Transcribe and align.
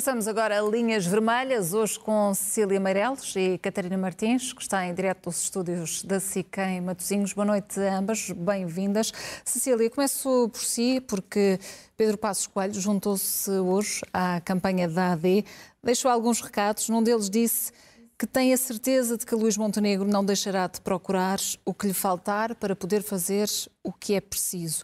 Traçamos 0.00 0.26
agora 0.26 0.62
linhas 0.62 1.04
vermelhas, 1.04 1.74
hoje 1.74 2.00
com 2.00 2.32
Cecília 2.32 2.80
Meireles 2.80 3.36
e 3.36 3.58
Catarina 3.58 3.98
Martins, 3.98 4.50
que 4.50 4.62
está 4.62 4.86
em 4.86 4.94
direto 4.94 5.28
dos 5.28 5.42
estúdios 5.42 6.02
da 6.04 6.18
SIC 6.18 6.56
em 6.56 6.80
Matosinhos. 6.80 7.34
Boa 7.34 7.44
noite 7.44 7.78
a 7.78 7.98
ambas, 7.98 8.30
bem-vindas. 8.30 9.12
Cecília, 9.44 9.90
começo 9.90 10.48
por 10.48 10.62
si, 10.62 11.02
porque 11.02 11.60
Pedro 11.98 12.16
Passos 12.16 12.46
Coelho 12.46 12.80
juntou-se 12.80 13.50
hoje 13.50 14.00
à 14.10 14.40
campanha 14.40 14.88
da 14.88 15.12
AD, 15.12 15.44
deixou 15.84 16.10
alguns 16.10 16.40
recados, 16.40 16.88
num 16.88 17.02
deles 17.02 17.28
disse 17.28 17.70
que 18.18 18.26
tem 18.26 18.54
a 18.54 18.56
certeza 18.56 19.18
de 19.18 19.26
que 19.26 19.34
Luís 19.34 19.58
Montenegro 19.58 20.08
não 20.08 20.24
deixará 20.24 20.66
de 20.66 20.80
procurar 20.80 21.38
o 21.62 21.74
que 21.74 21.86
lhe 21.86 21.92
faltar 21.92 22.54
para 22.54 22.74
poder 22.74 23.02
fazer 23.02 23.50
o 23.84 23.92
que 23.92 24.14
é 24.14 24.20
preciso. 24.22 24.82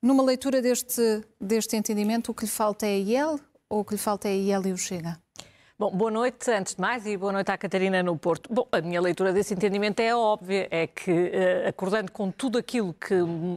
Numa 0.00 0.22
leitura 0.22 0.62
deste, 0.62 1.22
deste 1.40 1.76
entendimento, 1.76 2.30
o 2.30 2.34
que 2.34 2.44
lhe 2.44 2.50
falta 2.50 2.86
é 2.86 3.00
ele 3.00 3.40
ou 3.68 3.80
o 3.80 3.84
que 3.84 3.94
lhe 3.94 3.98
falta 3.98 4.28
é 4.28 4.36
ele 4.36 4.76
Chega? 4.76 5.18
Bom, 5.76 5.90
boa 5.90 6.08
noite, 6.08 6.48
antes 6.52 6.76
de 6.76 6.80
mais, 6.80 7.04
e 7.04 7.16
boa 7.16 7.32
noite 7.32 7.50
à 7.50 7.58
Catarina 7.58 8.00
no 8.00 8.16
Porto. 8.16 8.48
Bom, 8.52 8.64
a 8.70 8.80
minha 8.80 9.00
leitura 9.00 9.32
desse 9.32 9.54
entendimento 9.54 9.98
é 9.98 10.14
óbvia, 10.14 10.68
é 10.70 10.86
que, 10.86 11.10
uh, 11.10 11.68
acordando 11.68 12.12
com 12.12 12.30
tudo 12.30 12.58
aquilo 12.58 12.94
que 12.94 13.14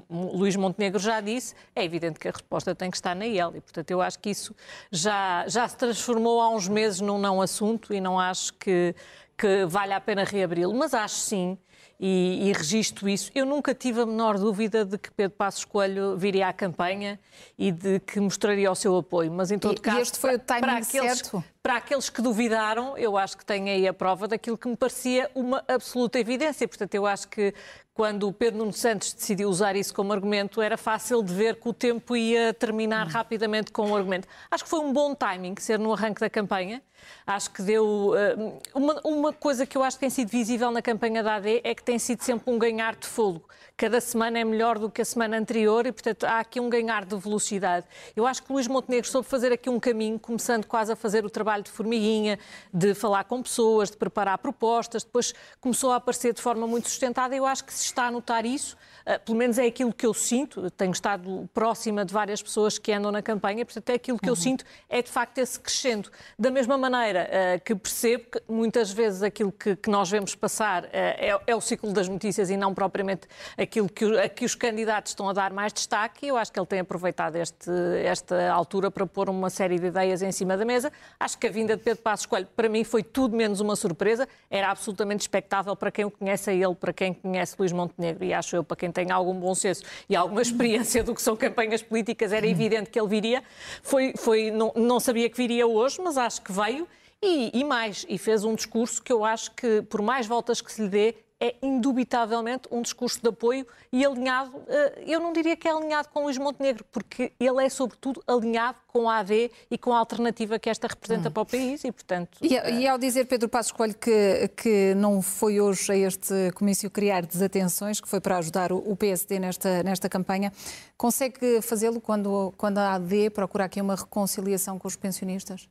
Luís 0.09 0.55
Montenegro 0.55 0.97
já 0.99 1.21
disse, 1.21 1.53
é 1.75 1.85
evidente 1.85 2.19
que 2.19 2.27
a 2.27 2.31
resposta 2.31 2.73
tem 2.73 2.89
que 2.89 2.97
estar 2.97 3.15
na 3.15 3.27
IEL, 3.27 3.55
e, 3.55 3.61
portanto, 3.61 3.91
eu 3.91 4.01
acho 4.01 4.17
que 4.17 4.31
isso 4.31 4.55
já, 4.91 5.45
já 5.47 5.67
se 5.67 5.77
transformou 5.77 6.41
há 6.41 6.49
uns 6.49 6.67
meses 6.67 7.01
num 7.01 7.19
não 7.19 7.39
assunto 7.39 7.93
e 7.93 8.01
não 8.01 8.19
acho 8.19 8.51
que, 8.55 8.95
que 9.37 9.65
vale 9.65 9.93
a 9.93 10.01
pena 10.01 10.23
reabri-lo, 10.23 10.73
mas 10.73 10.95
acho 10.95 11.15
sim 11.15 11.55
e, 11.99 12.49
e 12.49 12.53
registro 12.53 13.09
isso. 13.09 13.31
Eu 13.33 13.45
nunca 13.45 13.73
tive 13.73 14.01
a 14.01 14.05
menor 14.05 14.37
dúvida 14.37 14.85
de 14.85 14.97
que 14.97 15.11
Pedro 15.11 15.35
Passos 15.35 15.65
Coelho 15.65 16.15
viria 16.17 16.47
à 16.47 16.53
campanha 16.53 17.19
e 17.57 17.71
de 17.71 17.99
que 17.99 18.19
mostraria 18.19 18.71
o 18.71 18.75
seu 18.75 18.95
apoio, 18.97 19.31
mas 19.31 19.51
em 19.51 19.57
todo 19.57 19.77
e, 19.77 19.81
caso... 19.81 19.97
E 19.97 20.01
este 20.01 20.19
foi 20.19 20.35
o 20.35 20.39
timing 20.39 20.61
para 20.61 20.77
aqueles, 20.77 21.17
certo? 21.17 21.43
Para 21.63 21.75
aqueles 21.77 22.09
que 22.09 22.21
duvidaram, 22.21 22.97
eu 22.97 23.17
acho 23.17 23.37
que 23.37 23.45
tem 23.45 23.69
aí 23.69 23.87
a 23.87 23.93
prova 23.93 24.27
daquilo 24.27 24.57
que 24.57 24.67
me 24.67 24.77
parecia 24.77 25.29
uma 25.33 25.63
absoluta 25.67 26.19
evidência. 26.19 26.67
Portanto, 26.67 26.93
eu 26.93 27.05
acho 27.05 27.27
que 27.27 27.53
quando 27.97 28.27
o 28.27 28.31
Pedro 28.31 28.59
Nuno 28.59 28.73
Santos 28.73 29.11
decidiu 29.11 29.49
usar 29.49 29.75
isso 29.75 29.91
como 29.91 30.13
argumento, 30.13 30.61
era 30.61 30.77
fácil 30.77 31.23
de 31.23 31.33
ver 31.33 31.55
que 31.55 31.67
o 31.67 31.73
tempo 31.73 32.15
ia 32.15 32.53
terminar 32.53 33.07
rapidamente 33.07 33.71
com 33.71 33.89
o 33.89 33.95
argumento. 33.95 34.27
Acho 34.51 34.63
que 34.63 34.69
foi 34.69 34.81
um 34.81 34.93
bom 34.93 35.15
timing 35.15 35.55
ser 35.57 35.79
no 35.79 35.91
arranque 35.91 36.21
da 36.21 36.29
campanha. 36.29 36.79
Acho 37.25 37.51
que 37.51 37.61
deu. 37.61 38.11
Uh, 38.11 38.59
uma, 38.73 39.01
uma 39.03 39.33
coisa 39.33 39.65
que 39.65 39.77
eu 39.77 39.83
acho 39.83 39.97
que 39.97 40.01
tem 40.01 40.09
sido 40.09 40.29
visível 40.29 40.71
na 40.71 40.81
campanha 40.81 41.23
da 41.23 41.35
AD 41.35 41.61
é 41.63 41.73
que 41.73 41.83
tem 41.83 41.97
sido 41.97 42.21
sempre 42.23 42.51
um 42.51 42.59
ganhar 42.59 42.95
de 42.95 43.07
fogo. 43.07 43.43
Cada 43.75 44.01
semana 44.01 44.39
é 44.39 44.43
melhor 44.43 44.79
do 44.79 44.89
que 44.89 45.03
a 45.03 45.05
semana 45.05 45.37
anterior 45.37 45.85
e, 45.85 45.91
portanto, 45.91 46.23
há 46.23 46.39
aqui 46.39 46.59
um 46.59 46.67
ganhar 46.67 47.05
de 47.05 47.15
velocidade. 47.15 47.85
Eu 48.15 48.25
acho 48.25 48.41
que 48.41 48.51
Luís 48.51 48.67
Montenegro 48.67 49.07
soube 49.07 49.27
fazer 49.27 49.51
aqui 49.51 49.69
um 49.69 49.79
caminho, 49.79 50.17
começando 50.17 50.65
quase 50.65 50.91
a 50.91 50.95
fazer 50.95 51.23
o 51.23 51.29
trabalho 51.29 51.61
de 51.61 51.69
formiguinha, 51.69 52.39
de 52.73 52.95
falar 52.95 53.25
com 53.25 53.41
pessoas, 53.43 53.91
de 53.91 53.97
preparar 53.97 54.39
propostas, 54.39 55.03
depois 55.03 55.31
começou 55.61 55.91
a 55.91 55.97
aparecer 55.97 56.33
de 56.33 56.41
forma 56.41 56.65
muito 56.65 56.89
sustentada. 56.89 57.35
Eu 57.35 57.45
acho 57.45 57.65
que 57.65 57.73
se 57.73 57.83
está 57.87 58.07
a 58.07 58.11
notar 58.11 58.45
isso, 58.45 58.75
uh, 59.05 59.19
pelo 59.25 59.37
menos 59.37 59.57
é 59.57 59.65
aquilo 59.65 59.93
que 59.93 60.05
eu 60.05 60.13
sinto. 60.13 60.69
Tenho 60.71 60.91
estado 60.91 61.49
próxima 61.53 62.05
de 62.05 62.13
várias 62.13 62.41
pessoas 62.41 62.77
que 62.77 62.91
andam 62.91 63.11
na 63.11 63.21
campanha, 63.21 63.65
portanto, 63.65 63.89
é 63.89 63.93
aquilo 63.93 64.17
que 64.17 64.27
uhum. 64.27 64.31
eu 64.31 64.35
sinto 64.35 64.63
é 64.89 65.01
de 65.01 65.09
facto 65.09 65.37
esse 65.39 65.59
crescendo. 65.59 66.09
Da 66.37 66.51
mesma 66.51 66.77
maneira 66.77 67.27
uh, 67.29 67.63
que 67.63 67.75
percebo 67.75 68.25
que 68.31 68.41
muitas 68.47 68.91
vezes 68.91 69.23
aquilo 69.23 69.51
que, 69.51 69.75
que 69.75 69.89
nós 69.89 70.09
vemos 70.09 70.35
passar 70.35 70.83
uh, 70.83 70.87
é, 70.91 71.39
é, 71.47 71.55
o 71.55 71.61
ciclo 71.61 71.91
das 71.91 72.07
notícias 72.07 72.49
e 72.49 72.57
não 72.57 72.73
propriamente 72.73 73.27
aquilo 73.57 73.89
que, 73.89 74.05
a 74.17 74.29
que 74.29 74.45
os 74.45 74.55
candidatos 74.55 75.11
estão 75.11 75.27
a 75.29 75.33
dar 75.33 75.51
mais 75.51 75.73
destaque, 75.73 76.25
e 76.25 76.29
eu 76.29 76.37
acho 76.37 76.51
que 76.51 76.59
ele 76.59 76.67
tem 76.67 76.79
aproveitado 76.79 77.35
este, 77.35 77.71
esta 78.03 78.51
altura 78.51 78.91
para 78.91 79.05
pôr 79.05 79.29
uma 79.29 79.49
série 79.49 79.79
de 79.79 79.87
ideias 79.87 80.21
em 80.21 80.31
cima 80.31 80.55
da 80.55 80.65
mesa. 80.65 80.91
Acho 81.19 81.37
que 81.37 81.47
a 81.47 81.51
vinda 81.51 81.75
de 81.75 81.83
Pedro 81.83 82.03
Passos 82.03 82.25
Coelho, 82.25 82.47
para 82.55 82.69
mim, 82.69 82.83
foi 82.83 83.03
tudo 83.03 83.35
menos 83.35 83.59
uma 83.59 83.75
surpresa, 83.75 84.27
era 84.49 84.69
absolutamente 84.69 85.21
expectável 85.21 85.75
para 85.75 85.91
quem 85.91 86.05
o 86.05 86.11
conhece 86.11 86.49
a 86.49 86.53
ele, 86.53 86.75
para 86.75 86.93
quem 86.93 87.13
conhece 87.13 87.55
Luís 87.57 87.71
Montenegro, 87.77 88.25
e 88.25 88.33
acho 88.33 88.55
eu, 88.55 88.63
para 88.63 88.75
quem 88.75 88.91
tem 88.91 89.11
algum 89.11 89.33
bom 89.39 89.55
senso 89.55 89.83
e 90.09 90.15
alguma 90.15 90.41
experiência 90.43 91.03
do 91.03 91.15
que 91.15 91.21
são 91.21 91.35
campanhas 91.35 91.81
políticas, 91.81 92.33
era 92.33 92.45
evidente 92.45 92.89
que 92.89 92.99
ele 92.99 93.07
viria. 93.07 93.43
Foi, 93.81 94.13
foi, 94.17 94.51
não, 94.51 94.73
não 94.75 94.99
sabia 94.99 95.29
que 95.29 95.37
viria 95.37 95.65
hoje, 95.65 95.99
mas 96.03 96.17
acho 96.17 96.41
que 96.41 96.51
veio. 96.51 96.87
E, 97.21 97.51
e, 97.53 97.63
mais, 97.63 98.05
e 98.07 98.17
fez 98.17 98.43
um 98.43 98.53
discurso 98.53 99.01
que 99.01 99.11
eu 99.11 99.25
acho 99.25 99.51
que, 99.51 99.81
por 99.83 100.01
mais 100.01 100.27
voltas 100.27 100.61
que 100.61 100.71
se 100.71 100.83
lhe 100.83 100.89
dê, 100.89 101.15
é 101.39 101.55
indubitavelmente 101.61 102.67
um 102.71 102.81
discurso 102.81 103.21
de 103.21 103.29
apoio 103.29 103.65
e 103.91 104.03
alinhado, 104.03 104.59
eh, 104.67 105.03
eu 105.05 105.19
não 105.19 105.31
diria 105.31 105.55
que 105.55 105.67
é 105.67 105.71
alinhado 105.71 106.09
com 106.09 106.23
Luís 106.23 106.37
Montenegro, 106.37 106.83
porque 106.91 107.31
ele 107.39 107.63
é, 107.63 107.69
sobretudo, 107.69 108.23
alinhado 108.27 108.77
com 108.87 109.07
a 109.07 109.19
AD 109.19 109.51
e 109.69 109.77
com 109.77 109.93
a 109.93 109.99
alternativa 109.99 110.57
que 110.57 110.69
esta 110.69 110.87
representa 110.87 111.29
hum. 111.29 111.31
para 111.31 111.41
o 111.43 111.45
país 111.45 111.83
e, 111.83 111.91
portanto... 111.91 112.39
E, 112.41 112.55
e, 112.55 112.87
ao 112.87 112.97
dizer 112.97 113.25
Pedro 113.25 113.47
Passos 113.47 113.71
Coelho 113.71 113.95
que, 113.95 114.49
que 114.55 114.95
não 114.95 115.21
foi 115.21 115.61
hoje 115.61 115.91
a 115.91 115.95
este 115.95 116.51
comício 116.55 116.89
criar 116.89 117.23
desatenções, 117.23 118.01
que 118.01 118.07
foi 118.07 118.19
para 118.19 118.37
ajudar 118.37 118.71
o, 118.71 118.77
o 118.77 118.95
PSD 118.95 119.37
nesta, 119.37 119.83
nesta 119.83 120.09
campanha, 120.09 120.51
consegue 120.97 121.61
fazê-lo 121.61 122.01
quando, 122.01 122.51
quando 122.57 122.79
a 122.79 122.95
AD 122.95 123.29
procura 123.29 123.65
aqui 123.65 123.79
uma 123.79 123.95
reconciliação 123.95 124.79
com 124.79 124.87
os 124.87 124.95
pensionistas? 124.95 125.69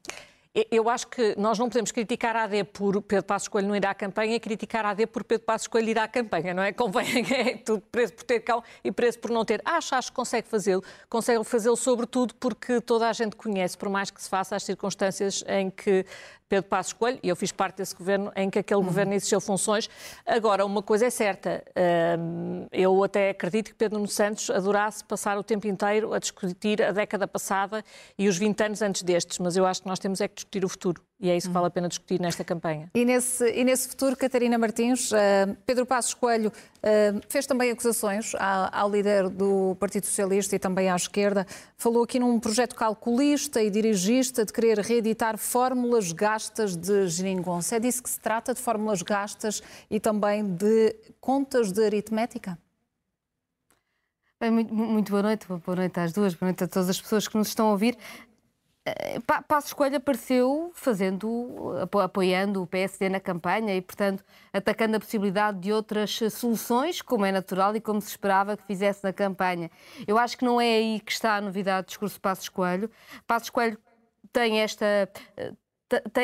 Eu 0.70 0.88
acho 0.88 1.08
que 1.08 1.34
nós 1.36 1.58
não 1.58 1.68
podemos 1.68 1.92
criticar 1.92 2.34
a 2.34 2.44
AD 2.44 2.64
por 2.64 3.02
Pedro 3.02 3.26
Passos 3.26 3.46
Coelho 3.46 3.68
não 3.68 3.76
ir 3.76 3.84
à 3.84 3.94
campanha 3.94 4.36
e 4.36 4.40
criticar 4.40 4.86
a 4.86 4.90
AD 4.90 5.06
por 5.06 5.22
Pedro 5.22 5.44
Passos 5.44 5.66
Coelho 5.66 5.90
ir 5.90 5.98
à 5.98 6.08
campanha, 6.08 6.54
não 6.54 6.62
é? 6.62 6.72
Convém, 6.72 7.22
é 7.30 7.58
tudo 7.58 7.82
preso 7.92 8.14
por 8.14 8.24
ter 8.24 8.40
cão 8.40 8.62
e 8.82 8.90
preso 8.90 9.18
por 9.18 9.30
não 9.30 9.44
ter. 9.44 9.60
Acho, 9.66 9.94
acho 9.94 10.10
que 10.10 10.16
consegue 10.16 10.48
fazê-lo. 10.48 10.82
Consegue 11.10 11.44
fazê-lo 11.44 11.76
sobretudo 11.76 12.34
porque 12.36 12.80
toda 12.80 13.06
a 13.06 13.12
gente 13.12 13.36
conhece, 13.36 13.76
por 13.76 13.90
mais 13.90 14.10
que 14.10 14.22
se 14.22 14.30
faça 14.30 14.56
as 14.56 14.62
circunstâncias 14.62 15.44
em 15.46 15.68
que 15.68 16.06
Pedro 16.48 16.68
Passos 16.68 16.92
Coelho, 16.92 17.18
e 17.22 17.28
eu 17.28 17.36
fiz 17.36 17.50
parte 17.50 17.78
desse 17.78 17.94
governo 17.94 18.32
em 18.36 18.48
que 18.48 18.58
aquele 18.58 18.78
uhum. 18.78 18.86
governo 18.86 19.12
exerceu 19.14 19.40
funções. 19.40 19.88
Agora, 20.24 20.64
uma 20.64 20.82
coisa 20.82 21.06
é 21.06 21.10
certa, 21.10 21.64
hum, 22.18 22.66
eu 22.70 23.02
até 23.02 23.30
acredito 23.30 23.70
que 23.70 23.74
Pedro 23.74 23.98
Nuno 23.98 24.08
Santos 24.08 24.48
adorasse 24.50 25.04
passar 25.04 25.36
o 25.38 25.42
tempo 25.42 25.66
inteiro 25.66 26.14
a 26.14 26.18
discutir 26.18 26.82
a 26.82 26.92
década 26.92 27.26
passada 27.26 27.84
e 28.18 28.28
os 28.28 28.36
20 28.36 28.62
anos 28.62 28.82
antes 28.82 29.02
destes, 29.02 29.38
mas 29.38 29.56
eu 29.56 29.66
acho 29.66 29.82
que 29.82 29.88
nós 29.88 29.98
temos 29.98 30.20
é 30.20 30.28
que 30.28 30.36
discutir 30.36 30.64
o 30.64 30.68
futuro. 30.68 31.02
E 31.18 31.30
é 31.30 31.36
isso 31.36 31.48
que 31.48 31.54
vale 31.54 31.66
a 31.66 31.70
pena 31.70 31.88
discutir 31.88 32.20
nesta 32.20 32.44
campanha. 32.44 32.90
E 32.94 33.02
nesse, 33.02 33.50
e 33.50 33.64
nesse 33.64 33.88
futuro, 33.88 34.14
Catarina 34.14 34.58
Martins, 34.58 35.10
uh, 35.12 35.16
Pedro 35.64 35.86
Passos 35.86 36.12
Coelho 36.12 36.50
uh, 36.50 37.20
fez 37.26 37.46
também 37.46 37.70
acusações 37.70 38.34
ao, 38.34 38.68
ao, 38.70 38.90
líder 38.90 39.30
do 39.30 39.74
Partido 39.80 40.04
Socialista 40.04 40.54
e 40.54 40.58
também 40.58 40.90
à 40.90 40.96
esquerda. 40.96 41.46
Falou 41.78 42.02
aqui 42.04 42.18
num 42.18 42.38
projeto 42.38 42.74
calculista 42.74 43.62
e 43.62 43.70
dirigista 43.70 44.44
de 44.44 44.52
querer 44.52 44.78
reeditar 44.80 45.38
fórmulas 45.38 46.12
gastas 46.12 46.76
de 46.76 47.08
geringonça. 47.08 47.76
É 47.76 47.80
disso 47.80 48.02
que 48.02 48.10
se 48.10 48.20
trata, 48.20 48.52
de 48.52 48.60
fórmulas 48.60 49.00
gastas 49.00 49.62
e 49.90 49.98
também 49.98 50.44
de 50.44 50.94
contas 51.18 51.72
de 51.72 51.82
aritmética? 51.82 52.58
Bem, 54.38 54.50
muito, 54.50 54.74
muito, 54.74 55.10
boa 55.10 55.22
noite, 55.22 55.46
boa 55.48 55.76
noite 55.76 55.98
às 55.98 56.12
duas, 56.12 56.34
boa 56.34 56.48
noite 56.48 56.62
a 56.62 56.68
todas 56.68 56.90
as 56.90 57.00
pessoas 57.00 57.26
que 57.26 57.38
nos 57.38 57.48
estão 57.48 57.68
a 57.68 57.70
ouvir. 57.70 57.96
Eh, 58.86 59.18
Passo 59.48 59.66
Escolha 59.68 59.96
apareceu 59.96 60.70
fazendo, 60.72 61.72
apoiando 62.00 62.62
o 62.62 62.66
PSD 62.68 63.08
na 63.08 63.18
campanha 63.18 63.74
e, 63.74 63.82
portanto, 63.82 64.24
atacando 64.52 64.96
a 64.96 65.00
possibilidade 65.00 65.58
de 65.58 65.72
outras 65.72 66.20
soluções, 66.30 67.02
como 67.02 67.26
é 67.26 67.32
natural 67.32 67.74
e 67.74 67.80
como 67.80 68.00
se 68.00 68.10
esperava 68.10 68.56
que 68.56 68.64
fizesse 68.64 69.02
na 69.02 69.12
campanha. 69.12 69.68
Eu 70.06 70.16
acho 70.16 70.38
que 70.38 70.44
não 70.44 70.60
é 70.60 70.76
aí 70.76 71.00
que 71.00 71.10
está 71.10 71.36
a 71.36 71.40
novidade 71.40 71.86
do 71.86 71.88
discurso 71.88 72.14
de 72.14 72.20
Passos 72.20 72.48
Coelho. 72.48 72.88
Passos 73.26 73.50
Coelho 73.50 73.76
tem 74.32 74.60
esta 74.60 75.10
eh, 75.36 75.52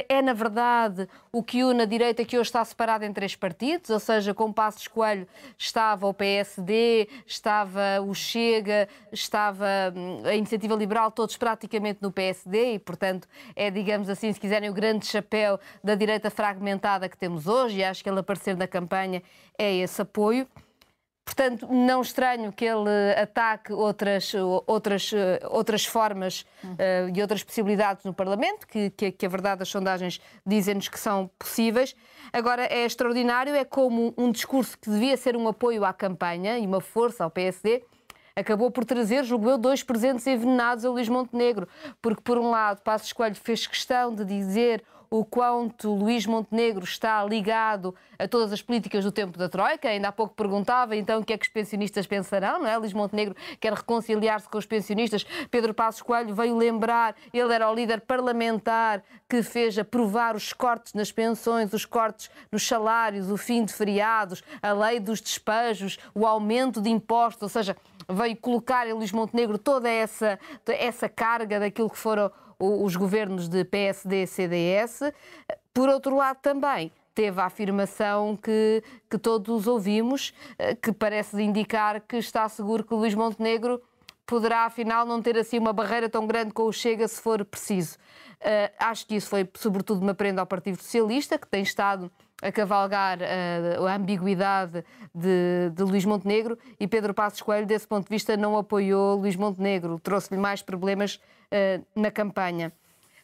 é, 0.08 0.20
na 0.20 0.32
verdade, 0.32 1.08
o 1.30 1.42
que 1.42 1.62
une 1.62 1.82
a 1.82 1.84
direita 1.84 2.24
que 2.24 2.36
hoje 2.36 2.48
está 2.48 2.64
separada 2.64 3.06
em 3.06 3.12
três 3.12 3.36
partidos, 3.36 3.90
ou 3.90 4.00
seja, 4.00 4.34
com 4.34 4.52
Passos 4.52 4.88
Coelho 4.88 5.26
estava 5.56 6.06
o 6.06 6.12
PSD, 6.12 7.08
estava 7.24 8.00
o 8.04 8.12
Chega, 8.12 8.88
estava 9.12 9.66
hum, 9.94 10.22
a 10.24 10.34
Iniciativa 10.34 10.74
Liberal, 10.74 11.12
todos 11.12 11.36
praticamente 11.36 12.00
no 12.02 12.10
PSD, 12.10 12.74
e, 12.74 12.78
portanto, 12.78 13.28
é, 13.54 13.70
digamos 13.70 14.08
assim, 14.08 14.32
se 14.32 14.40
quiserem, 14.40 14.68
o 14.68 14.74
grande 14.74 15.06
chapéu 15.06 15.60
da 15.82 15.94
direita 15.94 16.28
fragmentada 16.28 17.08
que 17.08 17.16
temos 17.16 17.46
hoje, 17.46 17.78
e 17.78 17.84
acho 17.84 18.02
que 18.02 18.10
ele 18.10 18.18
aparecer 18.18 18.56
na 18.56 18.66
campanha 18.66 19.22
é 19.56 19.76
esse 19.76 20.02
apoio. 20.02 20.48
Portanto, 21.24 21.68
não 21.70 22.02
estranho 22.02 22.52
que 22.52 22.64
ele 22.64 22.90
ataque 23.16 23.72
outras, 23.72 24.32
outras, 24.66 25.10
outras 25.50 25.86
formas 25.86 26.40
uh, 26.64 27.08
e 27.14 27.22
outras 27.22 27.44
possibilidades 27.44 28.04
no 28.04 28.12
Parlamento, 28.12 28.66
que, 28.66 28.90
que, 28.90 29.12
que 29.12 29.26
a 29.26 29.28
verdade 29.28 29.62
as 29.62 29.68
sondagens 29.68 30.20
dizem-nos 30.44 30.88
que 30.88 30.98
são 30.98 31.30
possíveis. 31.38 31.94
Agora, 32.32 32.64
é 32.64 32.84
extraordinário, 32.84 33.54
é 33.54 33.64
como 33.64 34.12
um 34.18 34.32
discurso 34.32 34.76
que 34.76 34.90
devia 34.90 35.16
ser 35.16 35.36
um 35.36 35.46
apoio 35.46 35.84
à 35.84 35.92
campanha 35.92 36.58
e 36.58 36.66
uma 36.66 36.80
força 36.80 37.22
ao 37.22 37.30
PSD, 37.30 37.84
acabou 38.34 38.70
por 38.70 38.84
trazer, 38.84 39.24
julgo 39.24 39.48
eu, 39.48 39.58
dois 39.58 39.82
presentes 39.82 40.26
envenenados 40.26 40.84
a 40.84 40.90
Luís 40.90 41.08
Montenegro. 41.08 41.68
Porque, 42.00 42.20
por 42.20 42.36
um 42.36 42.50
lado, 42.50 42.82
Passos 42.82 43.12
Coelho 43.12 43.36
fez 43.36 43.66
questão 43.66 44.12
de 44.12 44.24
dizer 44.24 44.82
o 45.12 45.26
quanto 45.26 45.94
Luís 45.94 46.24
Montenegro 46.24 46.84
está 46.84 47.22
ligado 47.22 47.94
a 48.18 48.26
todas 48.26 48.50
as 48.50 48.62
políticas 48.62 49.04
do 49.04 49.12
tempo 49.12 49.36
da 49.36 49.46
Troika. 49.46 49.86
Ainda 49.86 50.08
há 50.08 50.12
pouco 50.12 50.34
perguntava 50.34 50.96
então 50.96 51.20
o 51.20 51.24
que 51.24 51.34
é 51.34 51.36
que 51.36 51.44
os 51.44 51.52
pensionistas 51.52 52.06
pensarão, 52.06 52.60
não 52.60 52.66
é? 52.66 52.78
Luís 52.78 52.94
Montenegro 52.94 53.36
quer 53.60 53.74
reconciliar-se 53.74 54.48
com 54.48 54.56
os 54.56 54.64
pensionistas. 54.64 55.26
Pedro 55.50 55.74
Passos 55.74 56.00
Coelho 56.00 56.34
veio 56.34 56.56
lembrar, 56.56 57.14
ele 57.30 57.52
era 57.52 57.70
o 57.70 57.74
líder 57.74 58.00
parlamentar 58.00 59.02
que 59.28 59.42
fez 59.42 59.78
aprovar 59.78 60.34
os 60.34 60.54
cortes 60.54 60.94
nas 60.94 61.12
pensões, 61.12 61.74
os 61.74 61.84
cortes 61.84 62.30
nos 62.50 62.66
salários, 62.66 63.30
o 63.30 63.36
fim 63.36 63.66
de 63.66 63.74
feriados, 63.74 64.42
a 64.62 64.72
lei 64.72 64.98
dos 64.98 65.20
despejos, 65.20 65.98
o 66.14 66.26
aumento 66.26 66.80
de 66.80 66.88
impostos, 66.88 67.42
ou 67.42 67.48
seja, 67.50 67.76
veio 68.08 68.36
colocar 68.36 68.86
em 68.86 68.94
Luís 68.94 69.12
Montenegro 69.12 69.58
toda 69.58 69.90
essa, 69.90 70.38
essa 70.66 71.06
carga 71.06 71.60
daquilo 71.60 71.90
que 71.90 71.98
foram 71.98 72.32
os 72.62 72.96
governos 72.96 73.48
de 73.48 73.64
PSD 73.64 74.22
e 74.22 74.26
CDS. 74.26 75.12
Por 75.74 75.88
outro 75.88 76.16
lado, 76.16 76.38
também 76.40 76.92
teve 77.14 77.40
a 77.40 77.46
afirmação 77.46 78.36
que, 78.36 78.82
que 79.10 79.18
todos 79.18 79.66
ouvimos, 79.66 80.32
eh, 80.58 80.74
que 80.74 80.92
parece 80.92 81.42
indicar 81.42 82.00
que 82.00 82.16
está 82.16 82.48
seguro 82.48 82.84
que 82.84 82.94
Luís 82.94 83.14
Montenegro 83.14 83.82
poderá, 84.26 84.64
afinal, 84.64 85.04
não 85.04 85.20
ter 85.20 85.36
assim 85.36 85.58
uma 85.58 85.72
barreira 85.72 86.08
tão 86.08 86.26
grande 86.26 86.52
com 86.52 86.62
o 86.62 86.72
Chega 86.72 87.06
se 87.06 87.20
for 87.20 87.44
preciso. 87.44 87.98
Uh, 88.40 88.72
acho 88.78 89.06
que 89.06 89.14
isso 89.14 89.28
foi, 89.28 89.48
sobretudo, 89.54 90.00
uma 90.00 90.14
prenda 90.14 90.40
ao 90.40 90.46
Partido 90.46 90.76
Socialista, 90.76 91.38
que 91.38 91.46
tem 91.46 91.62
estado 91.62 92.10
a 92.42 92.50
cavalgar 92.50 93.18
uh, 93.20 93.86
a 93.86 93.94
ambiguidade 93.94 94.84
de, 95.14 95.70
de 95.72 95.82
Luís 95.84 96.04
Montenegro 96.04 96.58
e 96.78 96.88
Pedro 96.88 97.14
Passos 97.14 97.40
Coelho, 97.40 97.66
desse 97.66 97.86
ponto 97.86 98.04
de 98.04 98.10
vista, 98.10 98.36
não 98.36 98.58
apoiou 98.58 99.16
Luís 99.16 99.36
Montenegro, 99.36 100.00
trouxe-lhe 100.00 100.40
mais 100.40 100.60
problemas 100.60 101.14
uh, 101.16 101.86
na 101.94 102.10
campanha. 102.10 102.72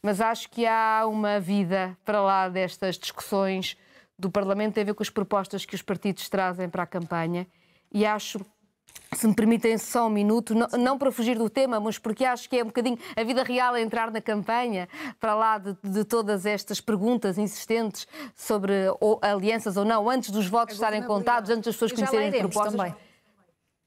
Mas 0.00 0.20
acho 0.20 0.48
que 0.48 0.64
há 0.64 1.04
uma 1.06 1.40
vida 1.40 1.98
para 2.04 2.22
lá 2.22 2.48
destas 2.48 2.96
discussões 2.96 3.76
do 4.16 4.30
Parlamento, 4.30 4.74
tem 4.74 4.82
a 4.82 4.86
ver 4.86 4.94
com 4.94 5.02
as 5.02 5.10
propostas 5.10 5.64
que 5.64 5.74
os 5.74 5.82
partidos 5.82 6.28
trazem 6.28 6.68
para 6.68 6.84
a 6.84 6.86
campanha 6.86 7.46
e 7.92 8.06
acho 8.06 8.40
se 9.14 9.26
me 9.26 9.34
permitem 9.34 9.76
só 9.78 10.06
um 10.06 10.10
minuto, 10.10 10.54
não, 10.54 10.68
não, 10.78 10.98
para 10.98 11.10
fugir 11.10 11.38
do 11.38 11.48
tema, 11.48 11.80
mas 11.80 11.98
porque 11.98 12.24
acho 12.24 12.48
que 12.48 12.58
é 12.58 12.62
um 12.62 12.66
bocadinho 12.66 12.98
a 13.16 13.24
vida 13.24 13.42
real 13.42 13.74
a 13.74 13.80
entrar 13.80 14.10
na 14.10 14.20
campanha, 14.20 14.88
para 15.18 15.34
lá 15.34 15.58
de, 15.58 15.76
de 15.82 16.04
todas 16.04 16.46
estas 16.46 16.80
perguntas 16.80 17.38
insistentes 17.38 18.06
sobre 18.36 18.72
ou, 19.00 19.18
alianças 19.22 19.76
ou 19.76 19.84
não, 19.84 20.08
antes 20.08 20.30
dos 20.30 20.46
votos 20.46 20.74
estarem 20.74 21.02
contados, 21.02 21.50
antes 21.50 21.64
das 21.64 21.74
pessoas 21.74 21.92
conhecerem 21.92 22.30
propostas. 22.30 22.74
Também. 22.74 23.07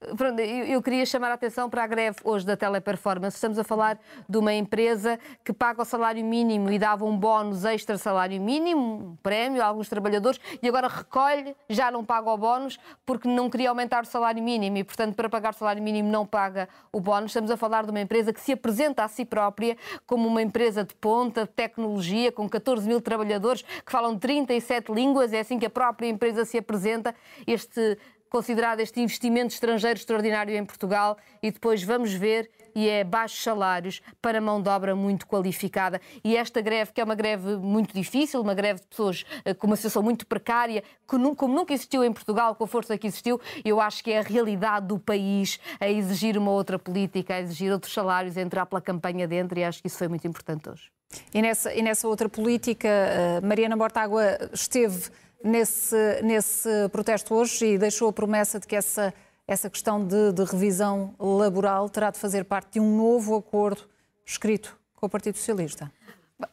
Eu 0.04 0.82
queria 0.82 1.06
chamar 1.06 1.30
a 1.30 1.36
atenção 1.36 1.70
para 1.70 1.84
a 1.84 1.88
greve 1.88 2.18
hoje 2.24 2.44
da 2.44 2.58
Teleperformance. 2.58 3.38
Estamos 3.38 3.60
a 3.60 3.64
falar 3.64 4.00
de 4.28 4.36
uma 4.36 4.52
empresa 4.52 5.20
que 5.44 5.54
paga 5.54 5.84
o 5.84 5.86
salário 5.86 6.26
mínimo 6.26 6.72
e 6.72 6.80
dava 6.80 7.06
um 7.06 7.16
bónus 7.16 7.66
extra 7.66 8.00
salário 8.00 8.42
mínimo, 8.42 9.12
um 9.12 9.16
prémio 9.18 9.62
a 9.62 9.66
alguns 9.68 9.88
trabalhadores, 9.88 10.40
e 10.60 10.68
agora 10.68 10.88
recolhe, 10.88 11.56
já 11.70 11.92
não 11.92 12.04
paga 12.04 12.32
o 12.32 12.38
bónus 12.38 12.80
porque 13.06 13.28
não 13.28 13.48
queria 13.48 13.70
aumentar 13.70 14.02
o 14.02 14.08
salário 14.08 14.42
mínimo 14.42 14.78
e, 14.78 14.84
portanto, 14.84 15.14
para 15.14 15.30
pagar 15.30 15.54
o 15.54 15.56
salário 15.56 15.84
mínimo 15.84 16.10
não 16.10 16.26
paga 16.26 16.68
o 16.92 17.00
bónus. 17.00 17.30
Estamos 17.30 17.52
a 17.52 17.58
falar 17.58 17.84
de 17.84 17.92
uma 17.92 18.02
empresa 18.02 18.34
que 18.34 18.42
se 18.42 18.54
apresenta 18.54 19.04
a 19.04 19.08
si 19.08 19.24
própria 19.24 19.78
como 20.08 20.28
uma 20.28 20.42
empresa 20.42 20.84
de 20.84 20.96
ponta, 20.96 21.44
de 21.44 21.52
tecnologia, 21.52 22.32
com 22.32 22.50
14 22.50 22.88
mil 22.88 23.02
trabalhadores 23.02 23.62
que 23.62 23.92
falam 23.92 24.18
37 24.18 24.92
línguas, 24.92 25.32
é 25.32 25.42
assim 25.42 25.60
que 25.60 25.66
a 25.68 25.70
própria 25.70 26.08
empresa 26.08 26.44
se 26.44 26.58
apresenta. 26.58 27.14
Este 27.46 28.00
considerado 28.32 28.80
este 28.80 29.02
investimento 29.02 29.54
estrangeiro 29.54 30.00
extraordinário 30.00 30.56
em 30.56 30.64
Portugal 30.66 31.18
e 31.44 31.52
depois 31.52 31.84
vamos 31.84 32.14
ver 32.14 32.50
e 32.74 32.88
é 32.88 33.04
baixos 33.04 33.44
salários 33.44 34.02
para 34.22 34.40
mão 34.40 34.62
de 34.62 34.70
obra 34.70 34.96
muito 34.96 35.28
qualificada. 35.28 36.00
E 36.24 36.38
esta 36.38 36.62
greve, 36.62 36.94
que 36.94 37.02
é 37.02 37.04
uma 37.04 37.14
greve 37.14 37.58
muito 37.58 37.94
difícil, 37.94 38.40
uma 38.40 38.54
greve 38.54 38.80
de 38.80 38.88
pessoas 38.88 39.26
eh, 39.44 39.54
com 39.54 39.68
uma 39.68 39.76
situação 39.76 40.02
muito 40.02 40.26
precária, 40.26 40.82
que, 40.82 41.36
como 41.36 41.54
nunca 41.54 41.74
existiu 41.74 42.06
em 42.06 42.14
Portugal, 42.14 42.56
com 42.56 42.64
a 42.64 42.68
força 42.68 42.98
que 42.98 43.06
existiu, 43.06 43.42
eu 43.66 43.82
acho 43.82 44.02
que 44.02 44.12
é 44.12 44.20
a 44.20 44.22
realidade 44.22 44.88
do 44.88 44.98
país 44.98 45.60
a 45.82 45.90
exigir 45.90 46.38
uma 46.38 46.52
outra 46.52 46.80
política, 46.80 47.36
a 47.36 47.42
exigir 47.42 47.70
outros 47.74 47.94
salários, 47.94 48.38
a 48.38 48.42
entrar 48.42 48.66
pela 48.66 48.80
campanha 48.80 49.28
dentro, 49.28 49.60
e 49.60 49.64
acho 49.66 49.82
que 49.82 49.88
isso 49.88 49.98
foi 49.98 50.08
muito 50.08 50.26
importante 50.26 50.70
hoje. 50.70 50.90
E 51.34 51.42
nessa, 51.42 51.74
e 51.74 51.82
nessa 51.82 52.08
outra 52.08 52.30
política, 52.30 52.88
eh, 52.88 53.42
Mariana 53.44 53.76
Mortágua 53.76 54.38
esteve 54.54 55.10
nesse, 55.44 56.22
nesse 56.24 56.70
protesto 56.92 57.34
hoje 57.34 57.66
e 57.66 57.78
deixou 57.78 58.10
a 58.10 58.14
promessa 58.14 58.60
de 58.60 58.68
que 58.68 58.76
essa, 58.76 59.14
essa 59.48 59.70
questão 59.70 60.06
de, 60.06 60.32
de 60.32 60.44
revisão 60.44 61.14
laboral 61.20 61.90
terá 61.90 62.12
de 62.12 62.20
fazer 62.20 62.46
parte 62.46 62.74
de 62.74 62.80
um 62.80 62.96
novo 62.96 63.36
acordo 63.36 63.84
escrito 64.26 64.78
com 64.96 65.06
o 65.06 65.10
Partido 65.10 65.38
Socialista. 65.38 65.92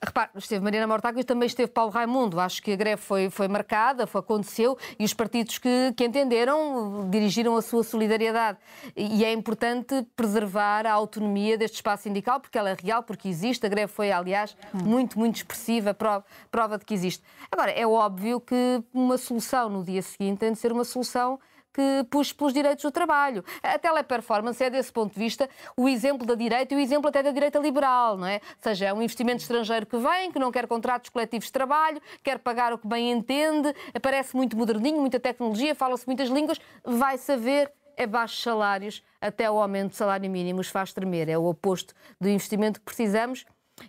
Repare, 0.05 0.31
esteve 0.37 0.63
Mariana 0.63 0.87
Mortágua 0.87 1.21
e 1.21 1.25
também 1.25 1.47
esteve 1.47 1.71
Paulo 1.71 1.91
Raimundo. 1.91 2.39
Acho 2.41 2.63
que 2.63 2.73
a 2.73 2.77
greve 2.77 3.01
foi, 3.01 3.31
foi 3.31 3.49
marcada, 3.49 4.07
foi, 4.07 4.21
aconteceu 4.21 4.77
e 4.99 5.05
os 5.05 5.15
partidos 5.15 5.59
que, 5.59 5.93
que 5.97 6.05
entenderam 6.05 7.09
dirigiram 7.11 7.57
a 7.57 7.63
sua 7.63 7.83
solidariedade. 7.83 8.59
E 8.97 9.25
é 9.25 9.33
importante 9.33 10.07
preservar 10.15 10.87
a 10.87 10.93
autonomia 10.93 11.57
deste 11.57 11.77
espaço 11.77 12.05
sindical, 12.05 12.41
porque 12.41 12.59
ela 12.59 12.71
é 12.71 12.77
real, 12.81 13.03
porque 13.03 13.29
existe. 13.29 13.65
A 13.65 13.69
greve 13.69 13.93
foi, 13.93 14.13
aliás, 14.13 14.57
muito, 14.73 15.19
muito 15.19 15.37
expressiva, 15.37 15.95
prova, 15.95 16.25
prova 16.51 16.79
de 16.79 16.85
que 16.85 16.95
existe. 16.95 17.23
Agora, 17.51 17.71
é 17.71 17.87
óbvio 17.87 18.41
que 18.41 18.83
uma 18.93 19.17
solução 19.17 19.69
no 19.69 19.85
dia 19.85 20.03
seguinte 20.03 20.39
tem 20.39 20.53
de 20.53 20.59
ser 20.59 20.73
uma 20.73 20.85
solução 20.85 21.39
que 21.73 22.05
puxe 22.11 22.35
pelos 22.35 22.53
direitos 22.53 22.83
do 22.83 22.91
trabalho. 22.91 23.45
A 23.63 23.79
teleperformance 23.79 24.63
é, 24.63 24.71
desse 24.71 24.93
ponto 24.93 25.13
de 25.13 25.19
vista, 25.19 25.49
o 25.77 25.89
exemplo 25.89 26.27
da 26.27 26.35
direita 26.35 26.75
e 26.75 26.77
o 26.77 26.81
exemplo 26.81 27.09
até 27.09 27.23
da 27.23 27.31
direita 27.31 27.59
liberal, 27.59 28.17
não 28.17 28.27
é? 28.27 28.37
Ou 28.37 28.63
seja, 28.63 28.87
é 28.87 28.93
um 28.93 29.03
investimento 29.03 29.43
estrangeiro 29.43 29.87
que 29.87 29.97
vem, 29.97 30.33
que 30.33 30.39
não 30.39 30.51
quer 30.51 30.67
contratos 30.67 31.11
coletivos 31.11 31.47
de 31.47 31.53
trabalho, 31.53 32.01
quer 32.23 32.39
pagar 32.39 32.73
o 32.73 32.79
que 32.79 32.87
bem 32.87 33.11
entende, 33.11 33.75
parece 34.03 34.35
muito 34.35 34.57
moderninho, 34.57 35.01
muita 35.01 35.21
tecnologia, 35.21 35.75
fala-se 35.75 36.07
muitas 36.07 36.29
línguas, 36.29 36.59
vai 36.85 37.19
saber 37.19 37.71
é 37.97 38.07
baixos 38.07 38.41
salários, 38.41 39.03
até 39.21 39.51
o 39.51 39.61
aumento 39.61 39.91
do 39.91 39.97
salário 39.97 40.31
mínimo 40.31 40.61
os 40.61 40.69
faz 40.69 40.93
tremer. 40.93 41.29
É 41.29 41.37
o 41.37 41.45
oposto 41.45 41.93
do 42.21 42.29
investimento 42.29 42.79
que 42.79 42.85
precisamos 42.85 43.45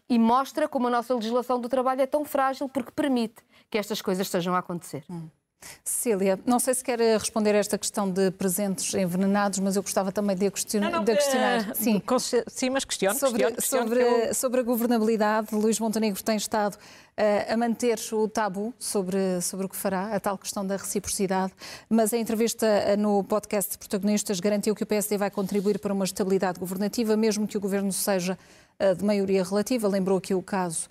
e 0.09 0.17
mostra 0.17 0.67
como 0.67 0.87
a 0.87 0.89
nossa 0.89 1.13
legislação 1.13 1.61
do 1.61 1.69
trabalho 1.69 2.01
é 2.01 2.07
tão 2.07 2.25
frágil 2.25 2.67
porque 2.67 2.91
permite 2.91 3.43
que 3.69 3.77
estas 3.77 4.01
coisas 4.01 4.25
estejam 4.25 4.55
a 4.55 4.59
acontecer. 4.59 5.03
Hum. 5.09 5.29
Cecília, 5.83 6.39
não 6.45 6.59
sei 6.59 6.73
se 6.73 6.83
quer 6.83 7.01
eh, 7.01 7.17
responder 7.17 7.53
a 7.53 7.57
esta 7.57 7.77
questão 7.77 8.09
de 8.09 8.31
presentes 8.31 8.93
envenenados, 8.93 9.59
mas 9.59 9.75
eu 9.75 9.81
gostava 9.81 10.11
também 10.11 10.35
de 10.35 10.47
a 10.47 10.51
questionar. 10.51 10.89
Não, 10.89 10.99
não, 10.99 11.03
de 11.03 11.15
questionar. 11.15 11.71
Uh, 11.71 11.75
sim. 11.75 12.01
sim, 12.47 12.69
mas 12.69 12.85
questiono. 12.85 13.19
Sobre, 13.19 13.51
questiono, 13.51 13.87
sobre, 13.87 14.01
eu... 14.01 14.33
sobre 14.33 14.59
a 14.61 14.63
governabilidade, 14.63 15.53
Luís 15.53 15.79
Montenegro 15.79 16.23
tem 16.23 16.37
estado 16.37 16.75
uh, 16.75 17.53
a 17.53 17.57
manter 17.57 17.99
o 18.13 18.27
tabu 18.27 18.73
sobre, 18.79 19.41
sobre 19.41 19.65
o 19.65 19.69
que 19.69 19.75
fará, 19.75 20.15
a 20.15 20.19
tal 20.19 20.37
questão 20.37 20.65
da 20.65 20.77
reciprocidade, 20.77 21.51
mas 21.89 22.13
a 22.13 22.17
entrevista 22.17 22.95
no 22.97 23.23
podcast 23.25 23.73
de 23.73 23.77
protagonistas 23.77 24.39
garantiu 24.39 24.73
que 24.73 24.83
o 24.83 24.87
PSD 24.87 25.17
vai 25.17 25.29
contribuir 25.29 25.79
para 25.79 25.93
uma 25.93 26.05
estabilidade 26.05 26.59
governativa, 26.59 27.17
mesmo 27.17 27.45
que 27.45 27.57
o 27.57 27.59
governo 27.59 27.91
seja 27.91 28.37
uh, 28.79 28.95
de 28.95 29.03
maioria 29.03 29.43
relativa. 29.43 29.89
Lembrou 29.89 30.17
aqui 30.17 30.33
o 30.33 30.41
caso 30.41 30.87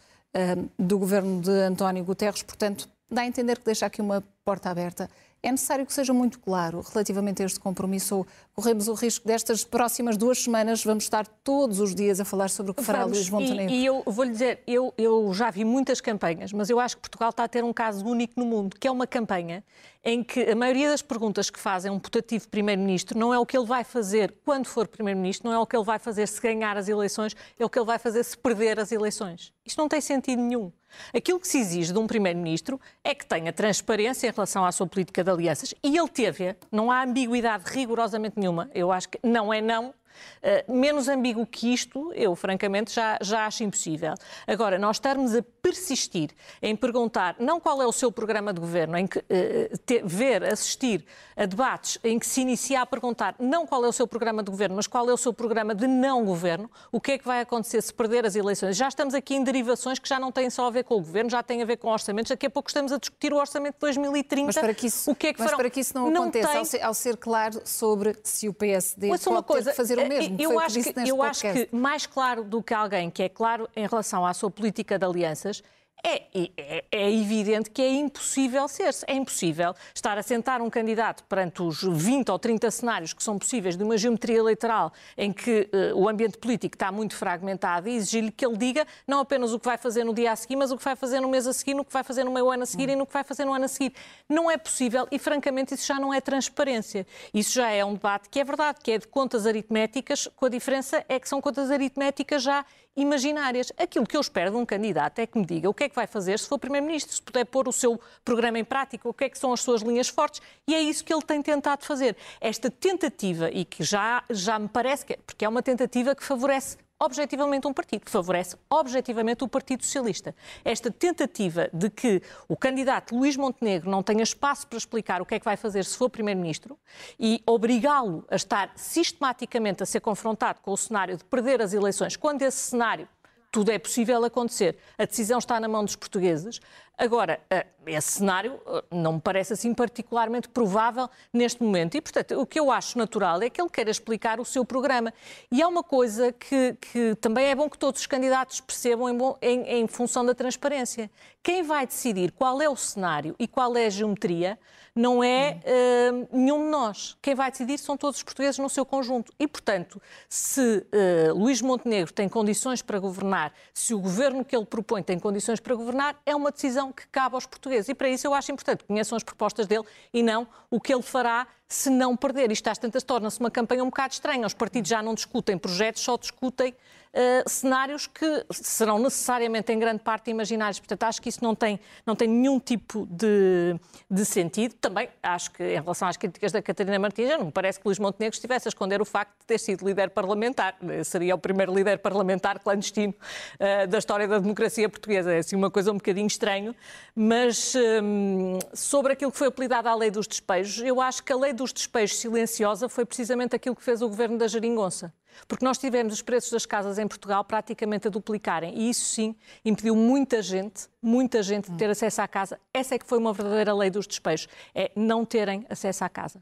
do 0.79 0.99
governo 0.99 1.41
de 1.41 1.51
António 1.51 2.05
Guterres, 2.05 2.43
portanto, 2.43 2.87
dá 3.11 3.23
a 3.23 3.27
entender 3.27 3.59
que 3.59 3.65
deixa 3.65 3.87
aqui 3.87 4.01
uma 4.01 4.23
porta 4.45 4.71
aberta. 4.71 5.11
É 5.41 5.53
necessário 5.53 5.87
que 5.87 5.93
seja 5.93 6.13
muito 6.13 6.41
claro 6.41 6.81
relativamente 6.81 7.43
a 7.43 7.47
este 7.47 7.61
compromisso. 7.61 8.27
Corremos 8.55 8.89
o 8.89 8.95
risco 8.95 9.27
destas 9.27 9.63
próximas 9.63 10.17
duas 10.17 10.43
semanas, 10.43 10.83
vamos 10.83 11.05
estar 11.05 11.27
todos 11.27 11.79
os 11.79 11.95
dias 11.95 12.19
a 12.19 12.25
falar 12.25 12.51
sobre 12.51 12.73
o 12.73 12.75
que 12.75 12.83
fará 12.83 13.01
vamos. 13.01 13.19
Luís 13.19 13.31
Montenegro. 13.31 13.73
E, 13.73 13.83
e 13.83 13.87
eu 13.87 14.03
vou-lhe 14.05 14.33
dizer, 14.33 14.63
eu, 14.67 14.93
eu 14.99 15.33
já 15.33 15.49
vi 15.51 15.65
muitas 15.65 16.01
campanhas, 16.01 16.53
mas 16.53 16.69
eu 16.69 16.81
acho 16.81 16.97
que 16.97 17.03
Portugal 17.03 17.31
está 17.31 17.45
a 17.45 17.49
ter 17.49 17.63
um 17.63 17.73
caso 17.73 18.05
único 18.05 18.35
no 18.37 18.47
mundo, 18.47 18.77
que 18.81 18.89
é 18.89 18.91
uma 18.91 19.07
campanha 19.07 19.63
em 20.05 20.25
que 20.25 20.41
a 20.51 20.57
maioria 20.57 20.89
das 20.89 21.03
perguntas 21.03 21.51
que 21.51 21.59
fazem 21.59 21.91
um 21.91 22.01
putativo 22.01 22.49
Primeiro-Ministro 22.49 23.17
não 23.17 23.33
é 23.33 23.39
o 23.39 23.47
que 23.47 23.57
ele 23.57 23.67
vai 23.67 23.85
fazer 23.85 24.35
quando 24.45 24.67
for 24.67 24.89
Primeiro-Ministro, 24.89 25.49
não 25.49 25.57
é 25.57 25.61
o 25.61 25.67
que 25.67 25.77
ele 25.77 25.85
vai 25.85 26.01
fazer 26.01 26.27
se 26.27 26.41
ganhar 26.41 26.77
as 26.77 26.89
eleições, 26.89 27.37
é 27.57 27.65
o 27.65 27.71
que 27.71 27.79
ele 27.79 27.87
vai 27.87 27.99
fazer 27.99 28.25
se 28.25 28.37
perder 28.37 28.81
as 28.81 28.91
eleições. 28.91 29.53
Isto 29.65 29.79
não 29.79 29.89
tem 29.89 30.01
sentido 30.01 30.43
nenhum. 30.43 30.73
Aquilo 31.15 31.41
que 31.41 31.49
se 31.49 31.59
exige 31.59 31.93
de 31.93 31.99
um 31.99 32.07
Primeiro-Ministro 32.07 32.81
é 33.03 33.15
que 33.15 33.27
tenha 33.27 33.53
transparência 33.53 34.29
em 34.29 34.33
relação 34.33 34.65
à 34.65 34.73
sua 34.73 34.87
política 34.87 35.23
de 35.23 35.31
alianças. 35.31 35.75
E 35.83 35.97
ele 35.97 36.09
teve, 36.09 36.57
não 36.71 36.91
há 36.91 37.03
ambiguidade 37.03 37.65
rigorosamente 37.67 38.39
nenhuma. 38.39 38.71
Eu 38.75 38.93
acho 38.93 39.09
que 39.09 39.19
não 39.23 39.53
é 39.53 39.61
não, 39.61 39.95
Uh, 40.43 40.73
menos 40.73 41.09
ambíguo 41.09 41.47
que 41.47 41.73
isto, 41.73 42.13
eu 42.15 42.35
francamente 42.35 42.95
já, 42.95 43.19
já 43.21 43.47
acho 43.47 43.65
impossível. 43.65 44.15
Agora, 44.47 44.79
nós 44.79 44.97
estarmos 44.97 45.35
a 45.35 45.43
persistir 45.63 46.31
em 46.63 46.75
perguntar 46.75 47.37
não 47.39 47.61
qual 47.61 47.83
é 47.83 47.87
o 47.87 47.93
seu 47.93 48.11
programa 48.11 48.53
de 48.53 48.61
governo, 48.61 48.97
em 48.97 49.07
que, 49.07 49.19
uh, 49.19 49.79
ter, 49.85 50.05
ver, 50.05 50.45
assistir 50.45 51.05
a 51.37 51.47
debates 51.47 51.99
em 52.03 52.19
que 52.19 52.27
se 52.27 52.41
inicia 52.41 52.81
a 52.81 52.87
perguntar 52.87 53.35
não 53.39 53.67
qual 53.67 53.85
é 53.85 53.89
o 53.89 53.93
seu 53.93 54.07
programa 54.07 54.43
de 54.43 54.51
governo, 54.51 54.77
mas 54.77 54.87
qual 54.87 55.09
é 55.09 55.13
o 55.13 55.17
seu 55.17 55.33
programa 55.33 55.75
de 55.75 55.87
não 55.87 56.25
governo, 56.25 56.71
o 56.91 57.01
que 57.01 57.13
é 57.13 57.19
que 57.19 57.25
vai 57.25 57.41
acontecer 57.41 57.81
se 57.83 57.93
perder 57.93 58.27
as 58.27 58.35
eleições. 58.35 58.77
Já 58.77 58.89
estamos 58.89 59.15
aqui 59.15 59.35
em 59.35 59.45
derivações 59.45 59.99
que 59.99 60.09
já 60.09 60.19
não 60.19 60.33
têm 60.33 60.51
só 60.51 60.67
a 60.67 60.71
ver 60.71 60.85
com 60.85 60.95
o 60.95 60.99
governo, 60.99 61.31
já 61.31 61.43
têm 61.43 61.63
a 61.63 61.65
ver 61.65 61.77
com 61.77 61.89
orçamentos. 61.89 62.31
Daqui 62.31 62.47
a 62.47 62.51
pouco 62.51 62.69
estamos 62.69 62.93
a 62.93 62.99
discutir 62.99 63.33
o 63.33 63.37
orçamento 63.37 63.75
de 63.75 63.81
2030. 63.81 64.47
Mas 64.47 64.59
para 64.59 64.75
que 64.75 64.87
isso, 64.87 65.11
o 65.11 65.15
que 65.15 65.29
é 65.29 65.33
que 65.33 65.41
mas 65.41 65.51
farão? 65.51 65.59
para 65.59 65.71
que 65.71 65.81
isso 65.81 65.95
não, 65.95 66.11
não 66.11 66.23
aconteça, 66.23 66.49
tem... 66.49 66.59
ao, 66.59 66.65
ser, 66.65 66.83
ao, 66.83 66.95
ser, 66.95 67.17
claro 67.17 67.61
sobre 67.65 68.17
se 68.23 68.49
o 68.49 68.55
PSD 68.55 69.09
mas 69.09 69.25
pode 69.25 69.47
coisa, 69.47 69.73
fazer 69.73 69.99
eh, 69.99 70.08
mesmo, 70.09 70.37
eu 70.39 70.59
acho 70.59 70.83
que, 70.83 71.09
eu 71.09 71.23
acho 71.23 71.43
que 71.43 71.69
mais 71.73 72.07
claro 72.07 72.45
do 72.45 72.63
que 72.63 72.75
alguém 72.75 73.11
que 73.11 73.23
é 73.23 73.29
claro 73.29 73.69
em 73.77 73.87
relação 73.87 74.25
à 74.25 74.35
sua 74.35 74.51
política 74.51 74.99
de 74.99 75.05
alianças 75.05 75.63
é, 76.05 76.23
é, 76.35 76.85
é, 76.91 77.13
evidente 77.13 77.71
que 77.71 77.83
é 77.83 77.91
impossível 77.91 78.67
ser-se. 78.69 79.05
É 79.07 79.15
impossível 79.15 79.75
estar 79.95 80.17
a 80.17 80.23
sentar 80.23 80.61
um 80.61 80.71
candidato 80.71 81.25
perante 81.25 81.63
os 81.63 81.83
20 81.83 82.31
ou 82.31 82.39
30 82.39 82.71
cenários 82.71 83.13
que 83.13 83.23
são 83.23 83.39
possíveis 83.39 83.77
de 83.77 83.83
uma 83.83 83.97
geometria 83.97 84.37
eleitoral 84.37 84.93
em 85.17 85.33
que 85.33 85.69
uh, 85.73 85.99
o 85.99 86.09
ambiente 86.09 86.39
político 86.39 86.77
está 86.77 86.93
muito 86.93 87.17
fragmentado 87.17 87.89
e 87.89 87.97
exigir-lhe 87.97 88.31
que 88.31 88.47
ele 88.47 88.57
diga 88.57 88.87
não 89.07 89.21
apenas 89.21 89.53
o 89.53 89.59
que 89.59 89.67
vai 89.67 89.77
fazer 89.77 90.05
no 90.05 90.15
dia 90.15 90.33
a 90.33 90.37
seguir, 90.37 90.57
mas 90.57 90.71
o 90.71 90.77
que 90.77 90.85
vai 90.85 90.97
fazer 90.97 91.21
no 91.21 91.29
mês 91.29 91.47
a 91.47 91.53
seguir, 91.53 91.75
no 91.75 91.85
que 91.85 91.93
vai 91.93 92.05
fazer 92.05 92.25
no 92.25 92.33
meio 92.33 92.51
ano 92.51 92.63
a 92.63 92.67
seguir 92.67 92.89
hum. 92.89 92.93
e 92.93 92.97
no 92.97 93.07
que 93.07 93.13
vai 93.13 93.25
fazer 93.25 93.45
no 93.45 93.53
ano 93.53 93.65
a 93.65 93.69
seguir. 93.69 93.93
Não 94.29 94.51
é 94.51 94.57
possível 94.57 95.07
e, 95.11 95.19
francamente, 95.19 95.75
isso 95.75 95.87
já 95.87 95.99
não 95.99 96.13
é 96.13 96.21
transparência. 96.21 97.07
Isso 97.33 97.55
já 97.55 97.71
é 97.71 97.85
um 97.85 97.95
debate 97.95 98.29
que 98.29 98.41
é 98.41 98.45
verdade, 98.45 98.79
que 98.83 98.93
é 98.93 98.99
de 98.99 99.07
contas 99.07 99.47
aritméticas, 99.47 100.29
com 100.37 100.47
a 100.47 100.49
diferença 100.49 101.05
é 101.09 101.19
que 101.19 101.29
são 101.29 101.41
contas 101.41 101.71
aritméticas 101.71 102.43
já 102.43 102.65
imaginárias. 102.99 103.73
Aquilo 103.79 104.07
que 104.07 104.17
eu 104.17 104.21
espero 104.21 104.51
de 104.51 104.57
um 104.57 104.67
candidato 104.67 105.21
é 105.21 105.27
que 105.27 105.39
me 105.39 105.47
diga 105.47 105.71
o 105.71 105.75
que 105.75 105.85
é 105.85 105.89
que 105.89 105.95
vai 105.95 106.07
fazer 106.07 106.39
se 106.39 106.49
for 106.49 106.59
Primeiro-Ministro, 106.59 107.15
se 107.15 107.23
puder 107.23 107.45
pôr 107.45 107.69
o 107.69 107.73
seu 107.73 107.99
programa 108.25 108.59
em 108.59 108.65
prática, 108.65 109.09
o 109.09 109.15
que 109.15 109.25
é 109.25 109.29
que 109.29 109.39
são 109.39 109.53
as 109.53 109.61
suas 109.61 109.83
linhas 109.83 110.09
fortes, 110.09 110.43
e 110.67 110.75
é 110.75 110.81
isso 110.81 111.05
que 111.05 111.15
ele 111.15 111.23
tem 111.23 111.41
tentado 111.41 111.85
fazer. 111.85 112.17
Esta 112.41 112.71
tentativa, 112.71 113.49
e 113.51 113.65
que 113.65 113.85
já, 113.85 114.25
já 114.29 114.59
me 114.59 114.69
parece 114.69 115.07
que 115.07 115.13
é, 115.13 115.19
porque 115.25 115.45
é 115.45 115.49
uma 115.49 115.63
tentativa 115.63 116.15
que 116.15 116.25
favorece 116.25 116.77
objetivamente 117.01 117.67
um 117.67 117.73
partido, 117.73 118.05
que 118.05 118.11
favorece 118.11 118.57
objetivamente 118.69 119.45
o 119.45 119.49
Partido 119.49 119.85
Socialista. 119.85 120.35
Esta 120.65 120.91
tentativa 120.91 121.71
de 121.73 121.89
que 121.91 122.21
o 122.49 122.57
candidato 122.57 123.17
Luís 123.17 123.37
Montenegro 123.37 123.91
não 123.91 124.03
tenha 124.03 124.23
espaço 124.23 124.67
para 124.67 124.79
explicar 124.79 125.23
o 125.23 125.27
que 125.27 125.35
é 125.35 125.39
que 125.39 125.45
vai 125.45 125.57
fazer 125.57 125.85
se 125.85 125.97
for 125.97 126.11
Primeiro-Ministro 126.11 126.79
e 127.19 127.43
obrigá-lo 127.47 128.25
a 128.31 128.37
estar 128.37 128.73
sistematicamente 128.75 129.83
a 129.83 129.87
ser 129.87 130.01
confrontado 130.01 130.61
com 130.61 130.73
o 130.73 130.77
cenário 130.77 131.17
de 131.17 131.25
perder 131.25 131.63
as 131.63 131.73
eleições, 131.73 132.17
quando 132.17 132.43
esse 132.43 132.59
cenário 132.59 133.09
tudo 133.51 133.71
é 133.71 133.79
possível 133.79 134.23
acontecer. 134.25 134.77
A 134.99 135.05
decisão 135.05 135.39
está 135.39 135.59
na 135.59 135.69
mão 135.69 135.85
dos 135.85 135.97
portugueses. 135.97 136.61
Agora, 136.99 137.39
eh, 137.49 137.65
esse 137.87 138.19
cenário 138.19 138.61
eh, 138.67 138.83
não 138.91 139.15
me 139.15 139.21
parece 139.21 139.53
assim 139.53 139.73
particularmente 139.73 140.49
provável 140.49 141.09
neste 141.33 141.63
momento. 141.63 141.95
E, 141.97 142.01
portanto, 142.01 142.33
o 142.41 142.45
que 142.45 142.59
eu 142.59 142.73
acho 142.73 142.99
natural 142.99 143.41
é 143.41 143.49
que 143.49 143.61
ele 143.61 143.71
queira 143.71 143.89
explicar 143.89 144.41
o 144.41 144.45
seu 144.45 144.65
programa. 144.65 145.15
E 145.49 145.63
há 145.63 145.69
uma 145.69 145.85
coisa 145.85 146.33
que, 146.33 146.77
que 146.81 147.15
também 147.21 147.47
é 147.47 147.55
bom 147.55 147.71
que 147.71 147.79
todos 147.79 148.01
os 148.01 148.07
candidatos 148.09 148.61
percebam 148.61 149.09
em, 149.09 149.17
em, 149.41 149.81
em 149.83 149.87
função 149.87 150.27
da 150.27 150.35
transparência. 150.35 151.09
Quem 151.41 151.63
vai 151.63 151.87
decidir 151.87 152.33
qual 152.33 152.61
é 152.61 152.69
o 152.69 152.75
cenário 152.75 153.37
e 153.39 153.47
qual 153.47 153.77
é 153.77 153.87
a 153.87 153.91
geometria 153.91 154.59
não 154.99 155.23
é 155.23 155.61
uh, 155.63 156.37
nenhum 156.37 156.65
de 156.65 156.71
nós. 156.71 157.17
Quem 157.23 157.33
vai 157.33 157.53
decidir 157.53 157.79
são 157.79 157.97
todos 157.97 158.19
os 158.19 158.23
portugueses 158.25 158.59
no 158.59 158.69
seu 158.69 158.85
conjunto. 158.85 159.33
E, 159.39 159.47
portanto, 159.47 160.03
se 160.29 160.61
uh, 160.61 161.35
Luís 161.35 161.63
Montenegro 161.63 162.13
tem 162.13 162.29
condições 162.29 162.83
para 162.83 162.99
governar, 162.99 163.53
se 163.73 163.95
o 163.95 164.01
governo 164.01 164.45
que 164.45 164.57
ele 164.57 164.67
propõe 164.67 165.03
tem 165.03 165.17
condições 165.17 165.61
para 165.61 165.75
governar, 165.77 166.21
é 166.27 166.35
uma 166.35 166.51
decisão 166.51 166.88
que 166.93 167.07
cabe 167.09 167.35
aos 167.35 167.47
portugueses. 167.47 167.89
E 167.89 167.95
para 167.95 168.09
isso 168.09 168.27
eu 168.27 168.35
acho 168.35 168.53
importante 168.53 168.81
que 168.81 168.87
conheçam 168.87 169.17
as 169.17 169.23
propostas 169.23 169.67
dele 169.67 169.85
e 170.13 170.23
não 170.23 170.47
o 170.71 170.81
que 170.81 170.93
ele 170.93 171.03
fará 171.03 171.47
se 171.69 171.91
não 171.91 172.17
perder. 172.17 172.51
Isto 172.51 172.69
às 172.69 172.79
tantas 172.79 173.03
torna-se 173.03 173.39
uma 173.39 173.51
campanha 173.51 173.83
um 173.83 173.89
bocado 173.89 174.15
estranha. 174.15 174.47
Os 174.47 174.55
partidos 174.55 174.89
já 174.89 175.03
não 175.03 175.15
discutem 175.15 175.59
projetos, 175.59 176.03
só 176.03 176.17
discutem 176.17 176.75
uh, 177.13 177.49
cenários 177.49 178.07
que 178.07 178.47
serão 178.51 178.99
necessariamente 178.99 179.71
em 179.73 179.79
grande 179.79 180.03
parte 180.03 180.31
imaginários. 180.31 180.79
Portanto, 180.79 181.03
acho 181.05 181.21
que 181.21 181.29
isso 181.29 181.43
não 181.43 181.55
tem, 181.55 181.79
não 182.07 182.17
tem 182.17 182.27
nenhum 182.27 182.59
tipo 182.59 183.07
de, 183.11 183.79
de 184.11 184.25
sentido. 184.25 184.75
Também 184.81 185.09
acho 185.23 185.51
que, 185.51 185.63
em 185.63 185.81
relação 185.81 186.09
às 186.09 186.17
críticas 186.17 186.53
da 186.53 186.63
Catarina 186.63 186.99
Martins, 186.99 187.29
não 187.29 187.47
me 187.47 187.53
parece 187.53 187.79
que 187.79 187.87
Luís 187.87 187.99
Montenegro 187.99 188.35
estivesse 188.35 188.69
a 188.69 188.71
esconder 188.71 189.03
o 189.03 189.05
facto 189.05 189.39
de 189.41 189.47
ter 189.47 189.59
sido 189.59 189.87
líder 189.87 190.11
parlamentar. 190.11 190.77
Seria 191.05 191.35
o 191.35 191.39
primeiro 191.39 191.75
líder 191.75 191.99
parlamentar 191.99 192.59
clandestino 192.61 193.15
uh, 193.61 193.87
da 193.87 193.99
história 193.99 194.27
da 194.27 194.39
democracia 194.39 194.89
portuguesa. 194.89 195.33
É 195.33 195.39
assim 195.39 195.55
uma 195.55 195.71
coisa 195.71 195.93
um 195.93 195.97
bocadinho 195.97 196.27
estranho. 196.27 196.75
Mas 197.15 197.75
um, 198.03 198.59
sobre 198.73 199.13
aquilo 199.13 199.31
que 199.31 199.39
foi 199.39 199.49
apelidado 199.49 199.89
à 199.89 199.95
lei 199.95 200.11
dos 200.11 200.27
despejos, 200.27 200.83
eu 200.83 201.01
acho 201.01 201.23
que 201.23 201.33
a 201.33 201.37
lei 201.37 201.53
dos 201.59 201.73
despejos 201.73 202.19
silenciosa 202.19 202.89
foi 202.89 203.05
precisamente 203.05 203.55
aquilo 203.55 203.77
que 203.77 203.83
fez 203.83 204.01
o 204.01 204.09
governo 204.09 204.39
da 204.39 204.47
Jeringonça. 204.47 205.13
Porque 205.47 205.65
nós 205.65 205.77
tivemos 205.79 206.15
os 206.15 206.23
preços 206.23 206.51
das 206.51 206.65
casas 206.65 206.99
em 206.99 207.07
Portugal 207.07 207.45
praticamente 207.45 208.09
a 208.09 208.11
duplicarem 208.11 208.77
e 208.77 208.91
isso 208.91 209.05
sim 209.05 209.37
impediu 209.65 209.95
muita 209.95 210.41
gente, 210.41 210.89
muita 211.03 211.43
gente 211.43 211.71
de 211.71 211.77
ter 211.77 211.91
acesso 211.91 212.23
à 212.23 212.29
casa. 212.29 212.59
Essa 212.73 212.95
é 212.95 212.99
que 212.99 213.07
foi 213.07 213.19
uma 213.19 213.33
verdadeira 213.33 213.75
lei 213.75 213.91
dos 213.91 214.07
despejos, 214.07 214.49
é 214.75 214.91
não 214.97 215.25
terem 215.25 215.67
acesso 215.69 216.05
à 216.05 216.09
casa. 216.09 216.41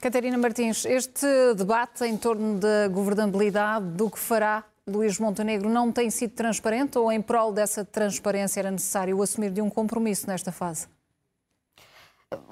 Catarina 0.00 0.38
Martins, 0.38 0.84
este 0.84 1.26
debate 1.56 2.04
em 2.04 2.16
torno 2.16 2.58
da 2.58 2.88
governabilidade, 2.88 3.86
do 3.90 4.10
que 4.10 4.18
fará 4.18 4.64
Luís 4.86 5.18
Montenegro, 5.18 5.68
não 5.68 5.92
tem 5.92 6.10
sido 6.10 6.32
transparente 6.32 6.98
ou 6.98 7.12
em 7.12 7.20
prol 7.20 7.52
dessa 7.52 7.84
transparência 7.84 8.60
era 8.60 8.70
necessário 8.70 9.22
assumir 9.22 9.50
de 9.50 9.60
um 9.60 9.70
compromisso 9.70 10.26
nesta 10.26 10.50
fase? 10.50 10.88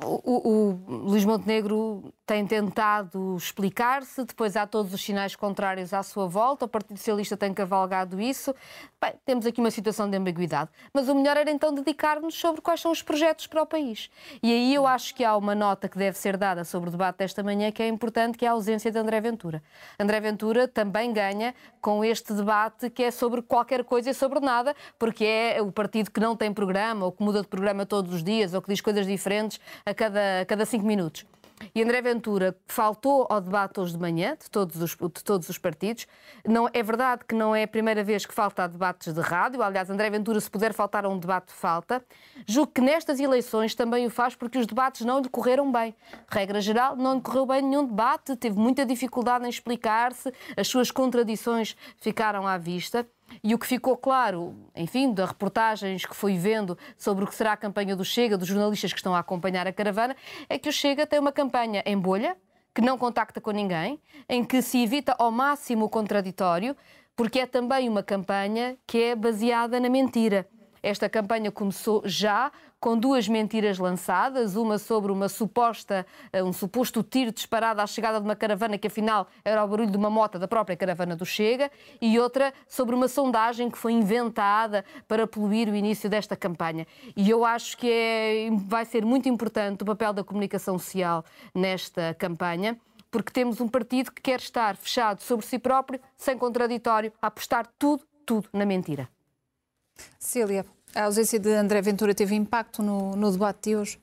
O, 0.05 0.21
o, 0.25 0.71
Luís 1.09 1.25
Montenegro 1.25 2.13
tem 2.29 2.47
tentado 2.47 3.37
explicar-se, 3.39 4.23
depois 4.23 4.55
há 4.55 4.67
todos 4.67 4.93
os 4.93 5.03
sinais 5.03 5.35
contrários 5.35 5.95
à 5.95 6.03
sua 6.03 6.27
volta, 6.27 6.67
o 6.67 6.69
Partido 6.69 6.99
Socialista 6.99 7.39
tem 7.39 7.55
cavalgado 7.55 8.21
isso. 8.21 8.55
Bem, 9.01 9.15
temos 9.25 9.47
aqui 9.47 9.59
uma 9.63 9.71
situação 9.71 10.11
de 10.11 10.15
ambiguidade. 10.19 10.69
Mas 10.93 11.09
o 11.09 11.15
melhor 11.15 11.39
era 11.39 11.51
então 11.51 11.73
dedicar-nos 11.73 12.39
sobre 12.39 12.61
quais 12.61 12.83
são 12.83 12.93
os 12.93 13.01
projetos 13.01 13.47
para 13.47 13.63
o 13.63 13.67
país. 13.67 14.11
E 14.43 14.53
aí 14.53 14.75
eu 14.75 14.87
acho 14.87 15.15
que 15.15 15.25
há 15.25 15.35
uma 15.39 15.55
nota 15.55 15.89
que 15.89 15.97
deve 15.97 16.19
ser 16.19 16.37
dada 16.37 16.65
sobre 16.65 16.91
o 16.91 16.93
debate 16.93 17.17
desta 17.17 17.43
manhã 17.43 17.73
que 17.73 17.83
é 17.83 17.89
importante, 17.89 18.37
que 18.37 18.45
é 18.45 18.49
a 18.49 18.53
ausência 18.53 18.91
de 18.91 18.99
André 18.99 19.23
Ventura. 19.23 19.63
André 19.99 20.21
Ventura 20.21 20.69
também 20.69 21.15
ganha 21.15 21.55
com 21.81 22.05
este 22.05 22.35
debate 22.35 22.91
que 22.91 23.05
é 23.05 23.11
sobre 23.11 23.41
qualquer 23.41 23.85
coisa 23.85 24.11
e 24.11 24.15
sobre 24.15 24.39
nada, 24.41 24.77
porque 24.99 25.25
é 25.25 25.63
o 25.63 25.73
partido 25.73 26.11
que 26.11 26.21
não 26.21 26.37
tem 26.37 26.53
programa, 26.53 27.07
ou 27.07 27.13
que 27.13 27.23
muda 27.23 27.41
de 27.41 27.49
programa 27.49 27.87
todos 27.87 28.13
os 28.13 28.23
dias, 28.23 28.53
ou 28.53 28.61
que 28.61 28.69
diz 28.69 28.83
coisas 28.83 29.07
diferentes 29.07 29.59
a 29.87 29.95
cada, 29.95 30.43
a 30.43 30.45
cada 30.45 30.67
cinco 30.67 30.85
minutos. 30.85 31.25
E 31.75 31.83
André 31.83 32.01
Ventura 32.01 32.57
faltou 32.67 33.27
ao 33.31 33.41
debate 33.41 33.81
hoje 33.81 33.93
de 33.93 33.99
manhã, 33.99 34.37
de 34.41 34.51
todos 34.51 34.81
os, 34.81 34.91
de 34.91 35.25
todos 35.25 35.49
os 35.49 35.59
partidos. 35.59 36.07
Não, 36.47 36.69
é 36.73 36.83
verdade 36.83 37.25
que 37.27 37.35
não 37.35 37.55
é 37.55 37.65
a 37.65 37.69
primeira 37.69 38.03
vez 38.05 38.25
que 38.25 38.35
falta 38.35 38.65
a 38.65 38.67
debates 38.67 39.13
de 39.13 39.21
rádio. 39.21 39.63
Aliás, 39.63 39.91
André 39.91 40.11
Ventura, 40.11 40.41
se 40.41 40.51
puder 40.51 40.73
faltar 40.73 41.05
a 41.05 41.09
um 41.09 41.19
debate, 41.19 41.53
falta. 41.53 42.05
Julgo 42.47 42.73
que 42.73 42.81
nestas 42.81 43.21
eleições 43.21 43.75
também 43.75 44.07
o 44.07 44.11
faz 44.11 44.35
porque 44.35 44.59
os 44.59 44.67
debates 44.67 45.05
não 45.05 45.21
lhe 45.21 45.29
correram 45.29 45.71
bem. 45.71 45.95
Regra 46.29 46.61
geral, 46.61 46.97
não 46.97 47.15
lhe 47.15 47.21
correu 47.21 47.47
bem 47.47 47.63
nenhum 47.63 47.85
debate, 47.85 48.37
teve 48.37 48.59
muita 48.59 48.85
dificuldade 48.87 49.45
em 49.45 49.49
explicar-se, 49.49 50.33
as 50.57 50.69
suas 50.69 50.91
contradições 50.91 51.77
ficaram 51.97 52.47
à 52.47 52.57
vista. 52.57 53.07
E 53.43 53.55
o 53.55 53.59
que 53.59 53.67
ficou 53.67 53.97
claro, 53.97 54.57
enfim, 54.75 55.13
das 55.13 55.29
reportagens 55.29 56.05
que 56.05 56.15
fui 56.15 56.37
vendo 56.37 56.77
sobre 56.97 57.25
o 57.25 57.27
que 57.27 57.35
será 57.35 57.53
a 57.53 57.57
campanha 57.57 57.95
do 57.95 58.05
Chega, 58.05 58.37
dos 58.37 58.49
jornalistas 58.49 58.93
que 58.93 58.99
estão 58.99 59.15
a 59.15 59.21
acompanhar 59.21 59.67
a 59.67 59.73
caravana, 59.73 60.17
é 60.49 60.59
que 60.59 60.69
o 60.69 60.73
Chega 60.73 61.07
tem 61.07 61.19
uma 61.19 61.33
campanha 61.33 61.83
em 61.87 61.97
bolha, 61.99 62.37
que 62.75 62.81
não 62.81 62.97
contacta 62.97 63.41
com 63.41 63.51
ninguém, 63.51 64.01
em 64.29 64.45
que 64.45 64.63
se 64.63 64.83
evita 64.83 65.15
ao 65.19 65.31
máximo 65.31 65.87
o 65.87 65.89
contraditório, 65.89 66.77
porque 67.17 67.41
é 67.41 67.47
também 67.47 67.89
uma 67.89 68.03
campanha 68.03 68.77
que 68.87 69.03
é 69.03 69.17
baseada 69.17 69.81
na 69.81 69.89
mentira. 69.89 70.49
Esta 70.83 71.09
campanha 71.09 71.51
começou 71.51 72.03
já 72.05 72.53
com 72.81 72.97
duas 72.97 73.29
mentiras 73.29 73.79
lançadas, 73.79 74.57
uma 74.57 74.79
sobre 74.79 75.11
uma 75.11 75.29
suposta, 75.29 76.07
eh, 76.33 76.43
um 76.43 76.53
suposto 76.53 77.03
tiro 77.03 77.33
disparado 77.33 77.81
à 77.81 77.87
chegada 77.87 78.21
de 78.21 78.25
uma 78.25 78.37
caravana 78.37 78.79
que 78.79 78.87
afinal 78.87 79.27
era 79.45 79.65
o 79.65 79.69
barulho 79.69 79.91
de 79.91 79.97
uma 79.97 80.11
moto 80.11 80.39
da 80.39 80.47
própria 80.47 80.77
caravana 80.77 81.17
do 81.17 81.27
Chega, 81.27 81.71
e 82.01 82.19
outra 82.19 82.53
sobre 82.67 82.95
uma 82.95 83.09
sondagem 83.09 83.71
que 83.71 83.79
foi 83.79 83.93
inventada 83.93 84.85
para 85.09 85.27
poluir 85.27 85.69
o 85.69 85.75
início 85.75 86.09
desta 86.09 86.37
campanha. 86.37 86.87
E 87.17 87.29
eu 87.29 87.45
acho 87.45 87.77
que 87.77 87.91
é, 87.91 88.49
vai 88.67 88.85
ser 88.85 89.05
muito 89.05 89.29
importante 89.29 89.83
o 89.83 89.87
papel 89.87 90.13
da 90.13 90.23
comunicação 90.23 90.79
social 90.79 91.25
nesta 91.55 92.15
campanha 92.15 92.79
porque 93.11 93.33
temos 93.33 93.59
um 93.61 93.69
partido 93.69 94.13
que 94.13 94.21
quer 94.21 94.39
estar 94.39 94.77
fechado 94.77 95.23
sobre 95.23 95.47
si 95.47 95.59
próprio, 95.59 95.99
sem 96.15 96.37
contraditório, 96.37 97.11
apostar 97.23 97.67
tudo, 97.79 98.07
tudo 98.27 98.49
na 98.53 98.67
mentira. 98.67 99.09
Cília, 100.19 100.65
A 100.99 101.05
ausência 101.05 101.39
de 101.39 101.55
André 101.55 101.81
Ventura 101.81 102.13
teve 102.13 102.35
impacto 102.35 102.83
no, 102.83 103.15
no 103.15 103.31
debate 103.31 103.71
de 103.71 103.77
hoje? 103.77 104.01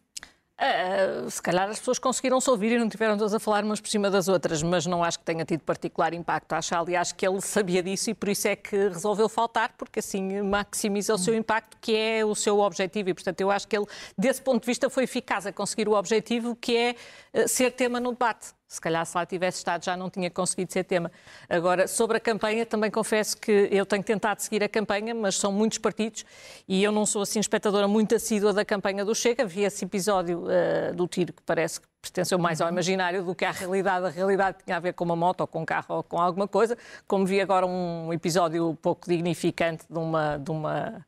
Uh, 0.58 1.30
se 1.30 1.42
calhar 1.42 1.70
as 1.70 1.78
pessoas 1.80 2.00
conseguiram 2.00 2.40
se 2.40 2.50
ouvir 2.50 2.72
e 2.72 2.80
não 2.80 2.88
tiveram 2.88 3.18
todas 3.18 3.34
a 3.34 3.40
falar 3.40 3.66
umas 3.66 3.82
por 3.82 3.90
cima 3.90 4.10
das 4.10 4.30
outras, 4.30 4.64
mas 4.64 4.86
não 4.86 5.04
acho 5.04 5.20
que 5.20 5.26
tenha 5.26 5.44
tido 5.44 5.60
particular 5.60 6.14
impacto. 6.14 6.54
Acho, 6.54 6.74
aliás, 6.74 7.12
que 7.12 7.28
ele 7.28 7.42
sabia 7.42 7.84
disso 7.84 8.12
e 8.12 8.14
por 8.14 8.30
isso 8.30 8.48
é 8.48 8.56
que 8.56 8.78
resolveu 8.88 9.28
faltar, 9.28 9.74
porque 9.78 10.00
assim 10.00 10.42
maximiza 10.42 11.14
o 11.14 11.18
seu 11.18 11.36
impacto, 11.36 11.78
que 11.82 11.94
é 11.94 12.24
o 12.24 12.34
seu 12.34 12.62
objetivo. 12.62 13.10
E, 13.10 13.14
portanto, 13.14 13.42
eu 13.42 13.52
acho 13.52 13.68
que 13.68 13.76
ele, 13.76 13.88
desse 14.18 14.42
ponto 14.42 14.62
de 14.62 14.68
vista, 14.68 14.90
foi 14.90 15.04
eficaz 15.04 15.46
a 15.46 15.52
conseguir 15.52 15.90
o 15.90 15.92
objetivo, 15.92 16.56
que 16.56 16.78
é 16.78 16.96
uh, 17.34 17.46
ser 17.46 17.72
tema 17.72 18.00
no 18.00 18.14
debate. 18.14 18.55
Se 18.68 18.82
calhar, 18.82 19.06
se 19.06 19.16
lá 19.16 19.26
tivesse 19.26 19.60
estado, 19.60 19.86
já 19.86 19.96
não 19.96 20.10
tinha 20.10 20.30
conseguido 20.30 20.74
ser 20.74 20.84
tema. 20.84 21.12
Agora, 21.48 21.88
sobre 21.88 22.18
a 22.18 22.20
campanha, 22.20 22.66
também 22.66 22.90
confesso 22.90 23.38
que 23.38 23.70
eu 23.72 23.86
tenho 23.86 24.04
tentado 24.04 24.42
seguir 24.42 24.64
a 24.64 24.70
campanha, 24.70 25.14
mas 25.14 25.36
são 25.36 25.52
muitos 25.52 25.78
partidos 25.78 26.26
e 26.68 26.84
eu 26.84 26.92
não 26.92 27.06
sou 27.06 27.22
assim 27.22 27.40
espectadora 27.40 27.88
muito 27.88 28.16
assídua 28.16 28.54
da 28.54 28.66
campanha 28.66 29.06
do 29.06 29.14
Chega. 29.14 29.46
Vi 29.46 29.64
esse 29.64 29.86
episódio 29.86 30.46
uh, 30.46 30.96
do 30.96 31.08
tiro 31.08 31.32
que 31.32 31.44
parece 31.44 31.80
que 31.80 31.88
pertenceu 32.02 32.40
mais 32.40 32.60
ao 32.60 32.70
imaginário 32.70 33.24
do 33.24 33.36
que 33.36 33.46
à 33.46 33.52
realidade. 33.52 34.06
A 34.08 34.10
realidade 34.10 34.58
tinha 34.66 34.78
a 34.78 34.80
ver 34.80 34.94
com 34.94 35.04
uma 35.04 35.16
moto 35.16 35.42
ou 35.42 35.48
com 35.48 35.62
um 35.62 35.66
carro 35.66 35.98
ou 35.98 36.04
com 36.04 36.20
alguma 36.20 36.48
coisa. 36.48 36.76
Como 37.08 37.26
vi 37.26 37.40
agora 37.40 37.68
um 37.68 38.12
episódio 38.12 38.76
pouco 38.82 39.08
dignificante 39.08 39.86
de 39.88 39.98
uma. 39.98 40.38
De 40.38 40.50
uma 40.50 41.06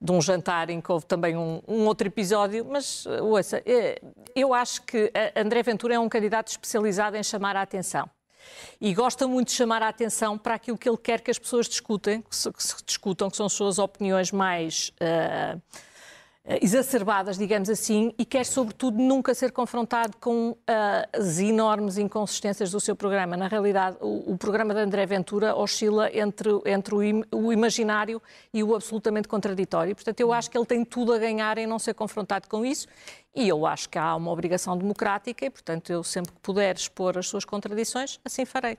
de 0.00 0.12
um 0.12 0.20
jantar 0.20 0.70
em 0.70 0.80
que 0.80 0.92
houve 0.92 1.06
também 1.06 1.36
um, 1.36 1.60
um 1.66 1.86
outro 1.86 2.06
episódio, 2.06 2.64
mas 2.64 3.04
ouça, 3.20 3.60
eh, 3.66 4.00
eu 4.34 4.54
acho 4.54 4.82
que 4.82 5.12
André 5.34 5.62
Ventura 5.62 5.94
é 5.94 5.98
um 5.98 6.08
candidato 6.08 6.48
especializado 6.48 7.16
em 7.16 7.22
chamar 7.22 7.56
a 7.56 7.62
atenção. 7.62 8.08
E 8.80 8.94
gosta 8.94 9.26
muito 9.26 9.48
de 9.48 9.54
chamar 9.54 9.82
a 9.82 9.88
atenção 9.88 10.38
para 10.38 10.54
aquilo 10.54 10.78
que 10.78 10.88
ele 10.88 10.96
quer 10.96 11.20
que 11.20 11.30
as 11.30 11.38
pessoas 11.38 11.68
discutem, 11.68 12.22
que 12.22 12.34
se, 12.34 12.50
que 12.52 12.62
se 12.62 12.76
discutam, 12.84 13.30
que 13.30 13.36
são 13.36 13.48
suas 13.48 13.78
opiniões 13.78 14.30
mais. 14.32 14.90
Uh, 14.90 14.94
eh, 15.00 15.58
exacerbadas, 16.62 17.36
digamos 17.36 17.68
assim, 17.68 18.12
e 18.18 18.24
quer, 18.24 18.44
sobretudo, 18.44 18.96
nunca 18.98 19.34
ser 19.34 19.52
confrontado 19.52 20.16
com 20.18 20.52
uh, 20.52 20.56
as 21.12 21.38
enormes 21.38 21.98
inconsistências 21.98 22.70
do 22.70 22.80
seu 22.80 22.96
programa. 22.96 23.36
Na 23.36 23.48
realidade, 23.48 23.98
o, 24.00 24.32
o 24.32 24.38
programa 24.38 24.72
de 24.72 24.80
André 24.80 25.04
Ventura 25.04 25.54
oscila 25.54 26.10
entre, 26.16 26.48
entre 26.64 26.94
o, 26.94 27.02
im, 27.02 27.22
o, 27.30 27.52
imaginário 27.52 28.22
e 28.52 28.64
o 28.64 28.74
absolutamente 28.74 29.28
contraditório. 29.28 29.94
Portanto, 29.94 30.20
eu 30.20 30.32
acho 30.32 30.50
que 30.50 30.56
ele 30.56 30.66
tem 30.66 30.84
tudo 30.84 31.12
a 31.12 31.18
ganhar 31.18 31.58
em 31.58 31.66
não 31.66 31.78
ser 31.78 31.92
confrontado 31.92 32.48
com 32.48 32.64
isso. 32.64 32.88
E 33.34 33.46
eu 33.46 33.66
acho 33.66 33.88
que 33.88 33.98
há 33.98 34.16
uma 34.16 34.30
obrigação 34.30 34.76
democrática 34.76 35.44
e, 35.44 35.50
portanto, 35.50 35.90
eu 35.90 36.02
sempre 36.02 36.32
que 36.32 36.40
puder 36.40 36.74
expor 36.74 37.18
as 37.18 37.28
suas 37.28 37.44
contradições, 37.44 38.18
assim 38.24 38.46
farei. 38.46 38.78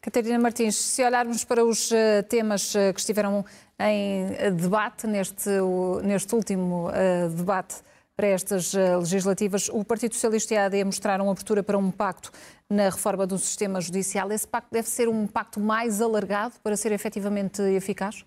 Catarina 0.00 0.38
Martins, 0.38 0.76
se 0.76 1.04
olharmos 1.04 1.44
para 1.44 1.64
os 1.64 1.90
uh, 1.90 2.22
temas 2.28 2.74
uh, 2.74 2.92
que 2.92 3.00
estiveram 3.00 3.44
em 3.78 4.28
debate 4.56 5.06
neste, 5.06 5.50
neste 6.04 6.32
último 6.32 6.88
debate 7.36 7.74
para 8.16 8.28
estas 8.28 8.72
legislativas. 8.72 9.68
O 9.68 9.84
Partido 9.84 10.14
Socialista 10.14 10.54
e 10.54 10.56
a 10.56 10.66
AD 10.66 10.84
mostraram 10.84 11.28
abertura 11.28 11.60
para 11.60 11.76
um 11.76 11.90
pacto 11.90 12.30
na 12.70 12.84
reforma 12.84 13.26
do 13.26 13.36
sistema 13.36 13.80
judicial. 13.80 14.30
Esse 14.30 14.46
pacto 14.46 14.68
deve 14.70 14.88
ser 14.88 15.08
um 15.08 15.26
pacto 15.26 15.58
mais 15.58 16.00
alargado 16.00 16.54
para 16.62 16.76
ser 16.76 16.92
efetivamente 16.92 17.60
eficaz? 17.62 18.24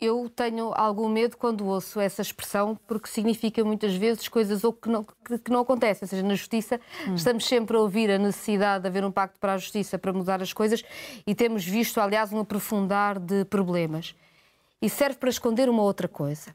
Eu 0.00 0.28
tenho 0.28 0.72
algum 0.74 1.08
medo 1.08 1.36
quando 1.36 1.64
ouço 1.66 2.00
essa 2.00 2.20
expressão, 2.20 2.76
porque 2.86 3.08
significa 3.08 3.64
muitas 3.64 3.94
vezes 3.94 4.26
coisas 4.26 4.60
que 4.60 4.88
não, 4.88 5.04
que 5.04 5.50
não 5.50 5.60
acontecem. 5.60 6.04
Ou 6.04 6.08
seja, 6.08 6.22
na 6.22 6.34
justiça 6.34 6.80
hum. 7.06 7.14
estamos 7.14 7.46
sempre 7.46 7.76
a 7.76 7.80
ouvir 7.80 8.10
a 8.10 8.18
necessidade 8.18 8.82
de 8.82 8.88
haver 8.88 9.04
um 9.04 9.12
pacto 9.12 9.38
para 9.38 9.54
a 9.54 9.58
justiça 9.58 9.98
para 9.98 10.12
mudar 10.12 10.42
as 10.42 10.52
coisas 10.52 10.82
e 11.24 11.34
temos 11.34 11.64
visto, 11.64 12.00
aliás, 12.00 12.32
um 12.32 12.40
aprofundar 12.40 13.20
de 13.20 13.44
problemas. 13.44 14.16
E 14.80 14.90
serve 14.90 15.16
para 15.16 15.30
esconder 15.30 15.68
uma 15.68 15.82
outra 15.82 16.08
coisa. 16.08 16.52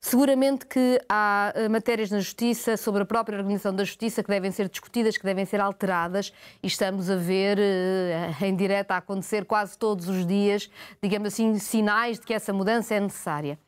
Seguramente 0.00 0.64
que 0.64 1.00
há 1.08 1.52
eh, 1.56 1.68
matérias 1.68 2.10
na 2.10 2.20
Justiça 2.20 2.76
sobre 2.76 3.02
a 3.02 3.04
própria 3.04 3.36
organização 3.36 3.74
da 3.74 3.82
Justiça 3.82 4.22
que 4.22 4.28
devem 4.28 4.52
ser 4.52 4.68
discutidas, 4.68 5.18
que 5.18 5.24
devem 5.24 5.44
ser 5.44 5.60
alteradas, 5.60 6.32
e 6.62 6.68
estamos 6.68 7.10
a 7.10 7.16
ver 7.16 7.58
eh, 7.58 8.30
em 8.42 8.54
direto 8.54 8.92
a 8.92 8.98
acontecer 8.98 9.44
quase 9.44 9.76
todos 9.76 10.08
os 10.08 10.24
dias, 10.24 10.70
digamos 11.02 11.28
assim, 11.28 11.58
sinais 11.58 12.20
de 12.20 12.26
que 12.26 12.32
essa 12.32 12.52
mudança 12.52 12.94
é 12.94 13.00
necessária. 13.00 13.58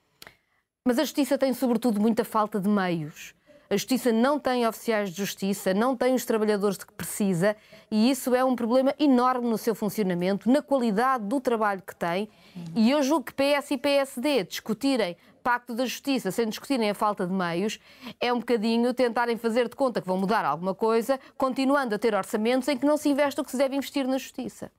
Mas 0.84 1.00
a 1.00 1.02
Justiça 1.02 1.36
tem, 1.36 1.52
sobretudo, 1.52 2.00
muita 2.00 2.24
falta 2.24 2.60
de 2.60 2.68
meios. 2.68 3.34
A 3.68 3.76
Justiça 3.76 4.10
não 4.10 4.38
tem 4.38 4.66
oficiais 4.66 5.10
de 5.10 5.16
justiça, 5.16 5.72
não 5.72 5.96
tem 5.96 6.12
os 6.12 6.24
trabalhadores 6.24 6.76
de 6.76 6.84
que 6.84 6.92
precisa, 6.92 7.56
e 7.88 8.10
isso 8.10 8.34
é 8.34 8.44
um 8.44 8.56
problema 8.56 8.92
enorme 8.98 9.48
no 9.48 9.56
seu 9.56 9.76
funcionamento, 9.76 10.50
na 10.50 10.60
qualidade 10.60 11.24
do 11.24 11.40
trabalho 11.40 11.80
que 11.80 11.94
tem. 11.94 12.28
E 12.74 12.90
eu 12.90 13.00
julgo 13.00 13.26
que 13.26 13.32
PS 13.32 13.70
e 13.70 13.78
PSD 13.78 14.42
discutirem 14.42 15.16
Pacto 15.42 15.74
da 15.74 15.84
Justiça, 15.84 16.30
sem 16.30 16.48
discutirem 16.48 16.90
a 16.90 16.94
falta 16.94 17.26
de 17.26 17.32
meios, 17.32 17.78
é 18.20 18.32
um 18.32 18.38
bocadinho 18.38 18.92
tentarem 18.94 19.36
fazer 19.36 19.68
de 19.68 19.76
conta 19.76 20.00
que 20.00 20.06
vão 20.06 20.18
mudar 20.18 20.44
alguma 20.44 20.74
coisa, 20.74 21.18
continuando 21.36 21.94
a 21.94 21.98
ter 21.98 22.14
orçamentos 22.14 22.68
em 22.68 22.76
que 22.76 22.86
não 22.86 22.96
se 22.96 23.08
investe 23.08 23.40
o 23.40 23.44
que 23.44 23.50
se 23.50 23.56
deve 23.56 23.76
investir 23.76 24.06
na 24.06 24.18
Justiça. 24.18 24.70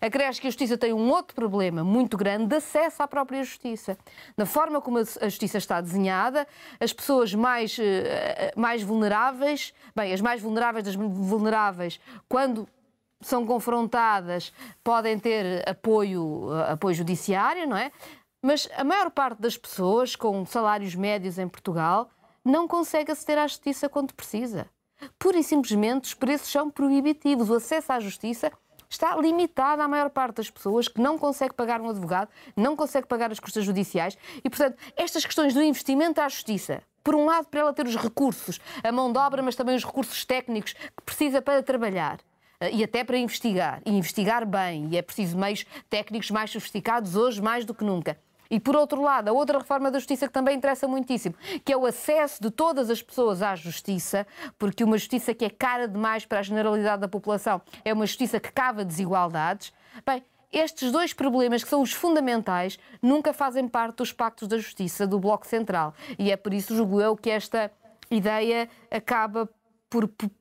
Acresce 0.00 0.40
que 0.40 0.46
a 0.46 0.50
Justiça 0.50 0.78
tem 0.78 0.92
um 0.92 1.10
outro 1.10 1.34
problema 1.34 1.84
muito 1.84 2.16
grande 2.16 2.46
de 2.46 2.56
acesso 2.56 3.02
à 3.02 3.08
própria 3.08 3.42
Justiça. 3.42 3.96
Na 4.36 4.46
forma 4.46 4.80
como 4.80 4.98
a 4.98 5.28
Justiça 5.28 5.58
está 5.58 5.80
desenhada, 5.80 6.46
as 6.80 6.92
pessoas 6.92 7.34
mais, 7.34 7.78
eh, 7.78 8.52
mais 8.56 8.82
vulneráveis, 8.82 9.74
bem, 9.94 10.12
as 10.12 10.20
mais 10.20 10.40
vulneráveis 10.40 10.84
das 10.84 10.94
vulneráveis, 10.94 12.00
quando 12.28 12.66
são 13.20 13.46
confrontadas, 13.46 14.52
podem 14.84 15.18
ter 15.18 15.68
apoio, 15.68 16.48
eh, 16.54 16.72
apoio 16.72 16.94
judiciário, 16.94 17.66
não 17.66 17.76
é? 17.76 17.90
Mas 18.46 18.68
a 18.76 18.84
maior 18.84 19.10
parte 19.10 19.42
das 19.42 19.56
pessoas 19.56 20.14
com 20.14 20.46
salários 20.46 20.94
médios 20.94 21.36
em 21.36 21.48
Portugal 21.48 22.08
não 22.44 22.68
consegue 22.68 23.10
aceder 23.10 23.38
à 23.38 23.46
justiça 23.48 23.88
quando 23.88 24.14
precisa. 24.14 24.70
Pura 25.18 25.36
e 25.36 25.42
simplesmente 25.42 26.04
os 26.04 26.14
preços 26.14 26.52
são 26.52 26.70
proibitivos. 26.70 27.50
O 27.50 27.54
acesso 27.54 27.92
à 27.92 27.98
justiça 27.98 28.52
está 28.88 29.16
limitado 29.16 29.82
à 29.82 29.88
maior 29.88 30.10
parte 30.10 30.36
das 30.36 30.48
pessoas 30.48 30.86
que 30.86 31.00
não 31.00 31.18
consegue 31.18 31.54
pagar 31.54 31.80
um 31.80 31.90
advogado, 31.90 32.28
não 32.56 32.76
consegue 32.76 33.08
pagar 33.08 33.32
as 33.32 33.40
custas 33.40 33.64
judiciais 33.64 34.16
e, 34.44 34.48
portanto, 34.48 34.78
estas 34.96 35.26
questões 35.26 35.52
do 35.52 35.60
investimento 35.60 36.20
à 36.20 36.28
justiça, 36.28 36.84
por 37.02 37.16
um 37.16 37.24
lado, 37.24 37.48
para 37.48 37.58
ela 37.58 37.72
ter 37.72 37.84
os 37.84 37.96
recursos, 37.96 38.60
a 38.84 38.92
mão 38.92 39.10
de 39.12 39.18
obra, 39.18 39.42
mas 39.42 39.56
também 39.56 39.74
os 39.74 39.84
recursos 39.84 40.24
técnicos 40.24 40.72
que 40.72 41.02
precisa 41.04 41.42
para 41.42 41.64
trabalhar 41.64 42.20
eh, 42.60 42.70
e 42.74 42.84
até 42.84 43.02
para 43.02 43.18
investigar, 43.18 43.82
e 43.84 43.90
investigar 43.90 44.46
bem, 44.46 44.86
e 44.92 44.96
é 44.96 45.02
preciso 45.02 45.36
meios 45.36 45.66
técnicos 45.90 46.30
mais 46.30 46.52
sofisticados 46.52 47.16
hoje 47.16 47.42
mais 47.42 47.64
do 47.64 47.74
que 47.74 47.82
nunca. 47.82 48.16
E 48.50 48.60
por 48.60 48.76
outro 48.76 49.02
lado, 49.02 49.28
a 49.28 49.32
outra 49.32 49.58
reforma 49.58 49.90
da 49.90 49.98
justiça 49.98 50.26
que 50.26 50.32
também 50.32 50.56
interessa 50.56 50.86
muitíssimo, 50.86 51.34
que 51.64 51.72
é 51.72 51.76
o 51.76 51.86
acesso 51.86 52.42
de 52.42 52.50
todas 52.50 52.90
as 52.90 53.02
pessoas 53.02 53.42
à 53.42 53.54
justiça, 53.54 54.26
porque 54.58 54.84
uma 54.84 54.98
justiça 54.98 55.34
que 55.34 55.44
é 55.44 55.50
cara 55.50 55.86
demais 55.88 56.24
para 56.24 56.38
a 56.38 56.42
generalidade 56.42 57.00
da 57.00 57.08
população 57.08 57.60
é 57.84 57.92
uma 57.92 58.06
justiça 58.06 58.40
que 58.40 58.52
cava 58.52 58.84
desigualdades. 58.84 59.72
Bem, 60.04 60.22
estes 60.52 60.92
dois 60.92 61.12
problemas, 61.12 61.62
que 61.62 61.68
são 61.68 61.82
os 61.82 61.92
fundamentais, 61.92 62.78
nunca 63.02 63.32
fazem 63.32 63.66
parte 63.68 63.96
dos 63.96 64.12
pactos 64.12 64.48
da 64.48 64.56
justiça 64.56 65.06
do 65.06 65.18
Bloco 65.18 65.46
Central. 65.46 65.94
E 66.18 66.30
é 66.30 66.36
por 66.36 66.54
isso, 66.54 66.74
julgo 66.74 67.00
eu, 67.00 67.16
que 67.16 67.30
esta 67.30 67.70
ideia 68.10 68.68
acaba 68.90 69.48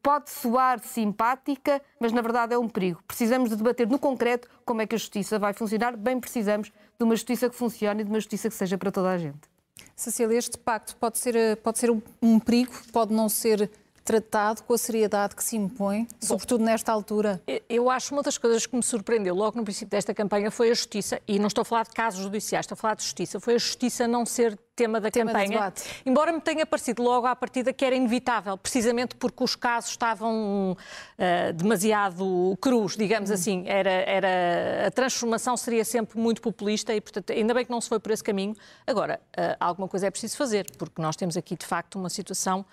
pode 0.02 0.30
soar 0.30 0.80
simpática, 0.80 1.82
mas 2.00 2.12
na 2.12 2.22
verdade 2.22 2.54
é 2.54 2.58
um 2.58 2.68
perigo. 2.68 3.02
Precisamos 3.08 3.50
de 3.50 3.56
debater 3.56 3.88
no 3.88 4.00
concreto 4.00 4.48
como 4.66 4.82
é 4.82 4.88
que 4.88 4.96
a 4.96 4.98
justiça 4.98 5.38
vai 5.38 5.54
funcionar, 5.54 5.96
bem 5.96 6.20
precisamos 6.20 6.72
de 6.98 7.04
uma 7.04 7.16
justiça 7.16 7.50
que 7.50 7.56
funcione 7.56 8.02
e 8.02 8.04
de 8.04 8.10
uma 8.10 8.20
justiça 8.20 8.50
que 8.50 8.56
seja 8.56 8.78
para 8.78 8.92
toda 8.92 9.10
a 9.10 9.18
gente. 9.18 9.56
Cecília, 9.96 10.38
este 10.38 10.58
pacto 10.58 10.96
pode 10.98 11.18
ser, 11.18 11.58
pode 11.58 11.80
ser 11.80 11.90
um 12.22 12.40
perigo, 12.40 12.74
pode 12.92 13.14
não 13.14 13.30
ser 13.30 13.70
tratado 14.06 14.62
com 14.62 14.74
a 14.74 14.78
seriedade 14.78 15.36
que 15.36 15.44
se 15.44 15.58
impõe, 15.58 16.08
sobretudo 16.22 16.64
nesta 16.64 16.92
altura? 16.92 17.42
Eu 17.68 17.90
acho 17.90 18.14
uma 18.14 18.22
das 18.22 18.38
coisas 18.38 18.68
que 18.68 18.76
me 18.76 18.84
surpreendeu 18.84 19.34
logo 19.34 19.58
no 19.58 19.64
princípio 19.64 19.90
desta 19.90 20.14
campanha 20.14 20.52
foi 20.52 20.70
a 20.70 20.74
justiça, 20.76 21.20
e 21.28 21.40
não 21.40 21.48
estou 21.48 21.64
a 21.64 21.66
falar 21.66 21.84
de 21.84 21.90
casos 21.90 22.22
judiciais, 22.22 22.66
estou 22.66 22.76
a 22.76 22.78
falar 22.78 22.94
de 22.94 23.04
justiça, 23.04 23.40
foi 23.40 23.56
a 23.56 23.58
justiça 23.58 24.08
não 24.08 24.24
ser 24.24 24.58
tema 24.76 25.00
da 25.00 25.10
tema 25.10 25.32
campanha, 25.32 25.74
embora 26.06 26.32
me 26.32 26.42
tenha 26.42 26.66
parecido 26.66 27.02
logo 27.02 27.26
à 27.26 27.36
partida 27.36 27.74
que 27.74 27.84
era 27.84 27.96
inevitável, 27.96 28.58
precisamente 28.58 29.16
porque 29.16 29.44
os 29.44 29.56
casos 29.56 29.90
estavam 29.90 30.74
uh, 30.74 31.54
demasiado 31.54 32.58
crus, 32.62 32.96
digamos 32.96 33.32
hum. 33.32 33.34
assim, 33.34 33.64
era, 33.66 33.90
era, 33.90 34.88
a 34.88 34.92
transformação 34.92 35.58
seria 35.58 35.84
sempre 35.84 36.20
muito 36.20 36.42
populista 36.42 36.94
e, 36.94 37.02
portanto, 37.02 37.32
ainda 37.32 37.54
bem 37.54 37.66
que 37.66 37.72
não 37.72 37.82
se 37.82 37.90
foi 37.90 38.00
por 38.00 38.12
esse 38.12 38.24
caminho. 38.24 38.56
Agora, 38.86 39.20
uh, 39.36 39.56
alguma 39.60 39.88
coisa 39.88 40.08
é 40.08 40.12
preciso 40.12 40.38
fazer, 40.38 40.70
porque 40.78 41.02
nós 41.02 41.16
temos 41.16 41.36
aqui, 41.36 41.56
de 41.56 41.66
facto, 41.66 41.98
uma 41.98 42.10
situação 42.10 42.66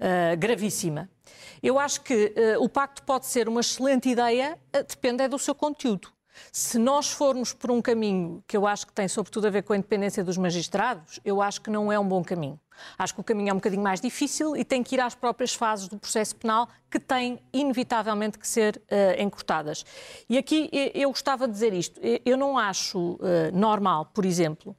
uh, 0.00 0.36
gravíssima. 0.36 1.08
Eu 1.62 1.78
acho 1.78 2.00
que 2.02 2.34
uh, 2.56 2.62
o 2.62 2.68
pacto 2.68 3.02
pode 3.02 3.26
ser 3.26 3.48
uma 3.48 3.60
excelente 3.60 4.08
ideia, 4.08 4.58
uh, 4.76 4.84
depende 4.84 5.22
é 5.22 5.28
do 5.28 5.38
seu 5.38 5.54
conteúdo. 5.54 6.08
Se 6.52 6.78
nós 6.78 7.10
formos 7.10 7.52
por 7.52 7.70
um 7.70 7.82
caminho 7.82 8.42
que 8.46 8.56
eu 8.56 8.66
acho 8.66 8.86
que 8.86 8.92
tem 8.92 9.08
sobretudo 9.08 9.46
a 9.46 9.50
ver 9.50 9.62
com 9.62 9.72
a 9.72 9.76
independência 9.76 10.22
dos 10.22 10.36
magistrados, 10.36 11.18
eu 11.24 11.42
acho 11.42 11.60
que 11.60 11.70
não 11.70 11.90
é 11.90 11.98
um 11.98 12.06
bom 12.06 12.22
caminho. 12.22 12.58
Acho 12.96 13.14
que 13.14 13.20
o 13.20 13.24
caminho 13.24 13.50
é 13.50 13.52
um 13.52 13.56
bocadinho 13.56 13.82
mais 13.82 14.00
difícil 14.00 14.56
e 14.56 14.64
tem 14.64 14.84
que 14.84 14.94
ir 14.94 15.00
às 15.00 15.14
próprias 15.14 15.52
fases 15.52 15.88
do 15.88 15.98
processo 15.98 16.36
penal 16.36 16.68
que 16.88 17.00
têm 17.00 17.40
inevitavelmente 17.52 18.38
que 18.38 18.46
ser 18.46 18.76
uh, 18.76 19.20
encurtadas. 19.20 19.84
E 20.28 20.38
aqui 20.38 20.70
eu 20.94 21.10
gostava 21.10 21.48
de 21.48 21.52
dizer 21.54 21.72
isto. 21.72 22.00
Eu 22.24 22.36
não 22.36 22.56
acho 22.56 23.14
uh, 23.14 23.18
normal, 23.52 24.06
por 24.14 24.24
exemplo, 24.24 24.76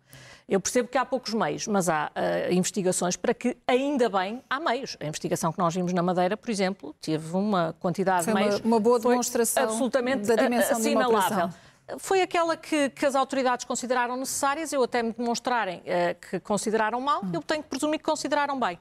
Eu 0.50 0.60
percebo 0.60 0.90
que 0.90 0.98
há 0.98 1.06
poucos 1.06 1.34
meios, 1.34 1.68
mas 1.68 1.88
há 1.88 2.12
uh, 2.16 2.52
investigações 2.52 3.16
para 3.16 3.36
que, 3.36 3.56
ainda 3.68 4.10
bem, 4.10 4.42
há 4.50 4.60
meios. 4.60 4.98
A 5.00 5.06
investigação 5.06 5.52
que 5.52 5.60
nós 5.60 5.76
vimos 5.76 5.94
na 5.94 6.02
Madeira, 6.02 6.36
por 6.36 6.50
exemplo, 6.50 6.96
teve 7.00 7.36
uma 7.36 7.76
quantidade 7.80 8.26
foi 8.26 8.34
de 8.34 8.40
meios. 8.40 8.60
Uma, 8.62 8.66
uma 8.66 8.80
boa 8.80 9.00
demonstração 9.00 9.64
absolutamente 9.64 10.28
da 10.28 10.36
dimensão 10.36 10.78
assinalável. 10.78 11.50
Foi 11.98 12.22
aquela 12.22 12.56
que, 12.56 12.90
que, 12.90 13.06
as 13.06 13.16
autoridades 13.16 13.66
consideraram 13.66 14.16
necessárias, 14.16 14.72
eu 14.72 14.84
até 14.84 15.02
me 15.02 15.12
demonstrarem 15.12 15.80
uh, 15.80 16.30
que 16.30 16.40
consideraram 16.40 17.00
mal, 17.00 17.22
eu 17.32 17.42
tenho 17.42 17.64
que 17.64 17.70
presumir 17.70 18.00
que 18.00 18.06
consideraram 18.06 18.60
bem. 18.60 18.80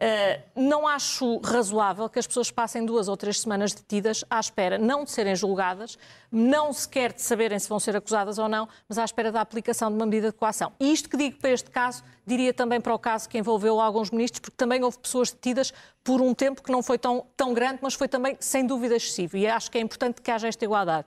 Uh, 0.00 0.42
não 0.56 0.88
acho 0.88 1.38
razoável 1.44 2.08
que 2.08 2.18
as 2.18 2.26
pessoas 2.26 2.50
passem 2.50 2.86
duas 2.86 3.06
ou 3.06 3.18
três 3.18 3.38
semanas 3.40 3.74
detidas 3.74 4.24
à 4.30 4.40
espera 4.40 4.78
não 4.78 5.04
de 5.04 5.10
serem 5.10 5.36
julgadas, 5.36 5.98
não 6.32 6.72
sequer 6.72 7.12
de 7.12 7.20
saberem 7.20 7.58
se 7.58 7.68
vão 7.68 7.78
ser 7.78 7.94
acusadas 7.94 8.38
ou 8.38 8.48
não, 8.48 8.66
mas 8.88 8.96
à 8.96 9.04
espera 9.04 9.30
da 9.30 9.42
aplicação 9.42 9.90
de 9.90 9.96
uma 9.96 10.06
medida 10.06 10.28
de 10.28 10.38
coação. 10.38 10.72
E 10.80 10.90
isto 10.90 11.06
que 11.06 11.18
digo 11.18 11.36
para 11.36 11.50
este 11.50 11.70
caso, 11.70 12.02
diria 12.26 12.54
também 12.54 12.80
para 12.80 12.94
o 12.94 12.98
caso 12.98 13.28
que 13.28 13.36
envolveu 13.36 13.78
alguns 13.78 14.10
ministros, 14.10 14.40
porque 14.40 14.56
também 14.56 14.82
houve 14.82 14.98
pessoas 14.98 15.30
detidas 15.32 15.72
por 16.02 16.22
um 16.22 16.32
tempo 16.32 16.62
que 16.62 16.72
não 16.72 16.82
foi 16.82 16.96
tão, 16.96 17.26
tão 17.36 17.52
grande, 17.52 17.80
mas 17.82 17.94
foi 17.94 18.08
também, 18.08 18.36
sem 18.40 18.64
dúvida, 18.64 18.96
excessivo. 18.96 19.36
E 19.36 19.46
acho 19.46 19.70
que 19.70 19.76
é 19.76 19.80
importante 19.80 20.22
que 20.22 20.30
haja 20.30 20.48
esta 20.48 20.64
igualdade. 20.64 21.06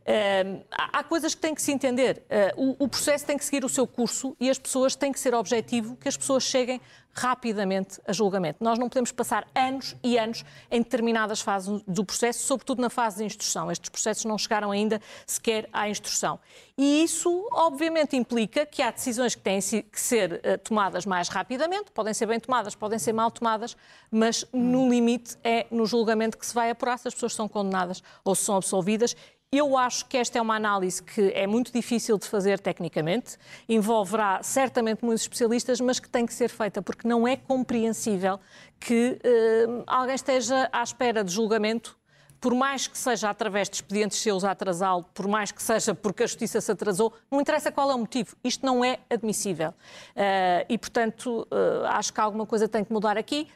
Uh, 0.00 0.64
há 0.70 1.04
coisas 1.04 1.34
que 1.34 1.40
têm 1.40 1.54
que 1.54 1.60
se 1.60 1.72
entender. 1.72 2.24
Uh, 2.56 2.76
o, 2.80 2.84
o 2.84 2.88
processo 2.88 3.26
tem 3.26 3.36
que 3.36 3.44
seguir 3.44 3.64
o 3.64 3.68
seu 3.68 3.86
curso 3.86 4.34
e 4.40 4.48
as 4.48 4.58
pessoas 4.58 4.96
têm 4.96 5.12
que 5.12 5.20
ser 5.20 5.34
objetivo, 5.34 5.96
que 5.96 6.08
as 6.08 6.16
pessoas 6.16 6.44
cheguem 6.44 6.80
rapidamente 7.12 8.00
a 8.06 8.12
julgamento. 8.12 8.62
Nós 8.62 8.78
não 8.78 8.88
podemos 8.88 9.12
passar 9.12 9.46
anos 9.54 9.96
e 10.02 10.18
anos 10.18 10.44
em 10.70 10.80
determinadas 10.80 11.40
fases 11.40 11.82
do 11.86 12.04
processo, 12.04 12.44
sobretudo 12.44 12.80
na 12.80 12.90
fase 12.90 13.18
de 13.18 13.24
instrução. 13.24 13.70
Estes 13.70 13.90
processos 13.90 14.24
não 14.24 14.38
chegaram 14.38 14.70
ainda 14.70 15.00
sequer 15.26 15.68
à 15.72 15.88
instrução. 15.88 16.38
E 16.78 17.02
isso, 17.04 17.48
obviamente, 17.52 18.16
implica 18.16 18.64
que 18.64 18.80
há 18.80 18.90
decisões 18.90 19.34
que 19.34 19.42
têm 19.42 19.60
que 19.60 20.00
ser 20.00 20.32
uh, 20.32 20.58
tomadas 20.58 21.04
mais 21.04 21.28
rapidamente, 21.28 21.90
podem 21.90 22.14
ser 22.14 22.26
bem 22.26 22.40
tomadas, 22.40 22.74
podem 22.74 22.98
ser 22.98 23.12
mal 23.12 23.30
tomadas, 23.30 23.76
mas 24.10 24.46
no 24.52 24.88
limite 24.88 25.36
é 25.44 25.66
no 25.70 25.84
julgamento 25.84 26.38
que 26.38 26.46
se 26.46 26.54
vai 26.54 26.70
apurar 26.70 26.98
se 26.98 27.08
as 27.08 27.14
pessoas 27.14 27.34
são 27.34 27.48
condenadas 27.48 28.02
ou 28.24 28.34
se 28.34 28.44
são 28.44 28.56
absolvidas 28.56 29.14
eu 29.52 29.76
acho 29.76 30.06
que 30.06 30.16
esta 30.16 30.38
é 30.38 30.42
uma 30.42 30.54
análise 30.54 31.02
que 31.02 31.32
é 31.34 31.44
muito 31.44 31.72
difícil 31.72 32.16
de 32.16 32.26
fazer 32.26 32.60
tecnicamente, 32.60 33.36
envolverá 33.68 34.40
certamente 34.44 35.04
muitos 35.04 35.22
especialistas, 35.22 35.80
mas 35.80 35.98
que 35.98 36.08
tem 36.08 36.24
que 36.24 36.32
ser 36.32 36.48
feita, 36.48 36.80
porque 36.80 37.08
não 37.08 37.26
é 37.26 37.36
compreensível 37.36 38.38
que 38.78 39.18
uh, 39.24 39.82
alguém 39.88 40.14
esteja 40.14 40.68
à 40.72 40.82
espera 40.84 41.24
de 41.24 41.32
julgamento 41.32 41.98
por 42.40 42.54
mais 42.54 42.86
que 42.86 42.96
seja 42.96 43.28
através 43.28 43.68
de 43.68 43.76
expedientes 43.76 44.18
seus 44.18 44.44
a 44.44 44.52
atrasá-lo, 44.52 45.04
por 45.12 45.28
mais 45.28 45.52
que 45.52 45.62
seja 45.62 45.94
porque 45.94 46.22
a 46.22 46.26
justiça 46.26 46.60
se 46.60 46.72
atrasou, 46.72 47.12
não 47.30 47.38
interessa 47.40 47.70
qual 47.70 47.90
é 47.90 47.94
o 47.94 47.98
motivo. 47.98 48.34
Isto 48.42 48.64
não 48.64 48.82
é 48.82 48.98
admissível. 49.10 49.70
Uh, 49.70 50.64
e, 50.66 50.78
portanto, 50.78 51.46
uh, 51.50 51.84
acho 51.88 52.12
que 52.12 52.20
alguma 52.20 52.46
coisa 52.46 52.66
tem 52.66 52.82
que 52.82 52.90
mudar 52.90 53.18
aqui. 53.18 53.46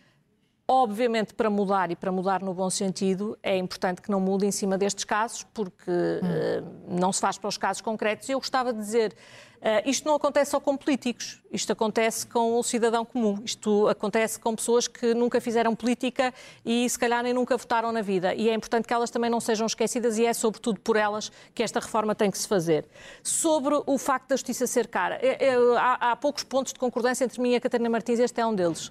Obviamente, 0.66 1.34
para 1.34 1.50
mudar 1.50 1.90
e 1.90 1.96
para 1.96 2.10
mudar 2.10 2.40
no 2.40 2.54
bom 2.54 2.70
sentido, 2.70 3.38
é 3.42 3.54
importante 3.54 4.00
que 4.00 4.10
não 4.10 4.18
mude 4.18 4.46
em 4.46 4.50
cima 4.50 4.78
destes 4.78 5.04
casos, 5.04 5.44
porque 5.52 5.90
hum. 5.90 6.98
não 6.98 7.12
se 7.12 7.20
faz 7.20 7.36
para 7.36 7.48
os 7.48 7.58
casos 7.58 7.82
concretos. 7.82 8.30
Eu 8.30 8.38
gostava 8.38 8.72
de 8.72 8.78
dizer, 8.78 9.14
uh, 9.60 9.86
isto 9.86 10.08
não 10.08 10.14
acontece 10.14 10.52
só 10.52 10.60
com 10.60 10.74
políticos, 10.74 11.42
isto 11.52 11.70
acontece 11.70 12.26
com 12.26 12.58
o 12.58 12.62
cidadão 12.62 13.04
comum, 13.04 13.42
isto 13.44 13.86
acontece 13.88 14.40
com 14.40 14.56
pessoas 14.56 14.88
que 14.88 15.12
nunca 15.12 15.38
fizeram 15.38 15.76
política 15.76 16.32
e 16.64 16.88
se 16.88 16.98
calhar 16.98 17.22
nem 17.22 17.34
nunca 17.34 17.58
votaram 17.58 17.92
na 17.92 18.00
vida. 18.00 18.34
E 18.34 18.48
é 18.48 18.54
importante 18.54 18.88
que 18.88 18.94
elas 18.94 19.10
também 19.10 19.28
não 19.28 19.40
sejam 19.40 19.66
esquecidas 19.66 20.16
e 20.16 20.24
é 20.24 20.32
sobretudo 20.32 20.80
por 20.80 20.96
elas 20.96 21.30
que 21.54 21.62
esta 21.62 21.78
reforma 21.78 22.14
tem 22.14 22.30
que 22.30 22.38
se 22.38 22.48
fazer. 22.48 22.86
Sobre 23.22 23.74
o 23.84 23.98
facto 23.98 24.28
da 24.28 24.36
justiça 24.36 24.66
ser 24.66 24.88
cara, 24.88 25.18
é, 25.20 25.44
é, 25.44 25.56
há, 25.76 26.12
há 26.12 26.16
poucos 26.16 26.42
pontos 26.42 26.72
de 26.72 26.78
concordância 26.78 27.22
entre 27.22 27.38
mim 27.38 27.50
e 27.50 27.56
a 27.56 27.60
Catarina 27.60 27.90
Martins, 27.90 28.18
este 28.18 28.40
é 28.40 28.46
um 28.46 28.54
deles. 28.54 28.90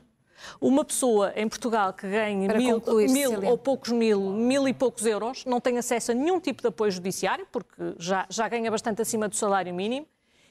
Uma 0.59 0.83
pessoa 0.83 1.33
em 1.35 1.47
Portugal 1.47 1.93
que 1.93 2.07
ganhe 2.09 2.47
mil, 2.47 2.81
mil 3.09 3.49
ou 3.49 3.57
poucos 3.57 3.91
mil, 3.91 4.19
mil 4.31 4.67
e 4.67 4.73
poucos 4.73 5.05
euros, 5.05 5.45
não 5.45 5.59
tem 5.59 5.77
acesso 5.77 6.11
a 6.11 6.15
nenhum 6.15 6.39
tipo 6.39 6.61
de 6.61 6.67
apoio 6.67 6.91
judiciário, 6.91 7.47
porque 7.51 7.95
já, 7.97 8.25
já 8.29 8.47
ganha 8.47 8.69
bastante 8.69 9.01
acima 9.01 9.27
do 9.27 9.35
salário 9.35 9.73
mínimo, 9.73 10.05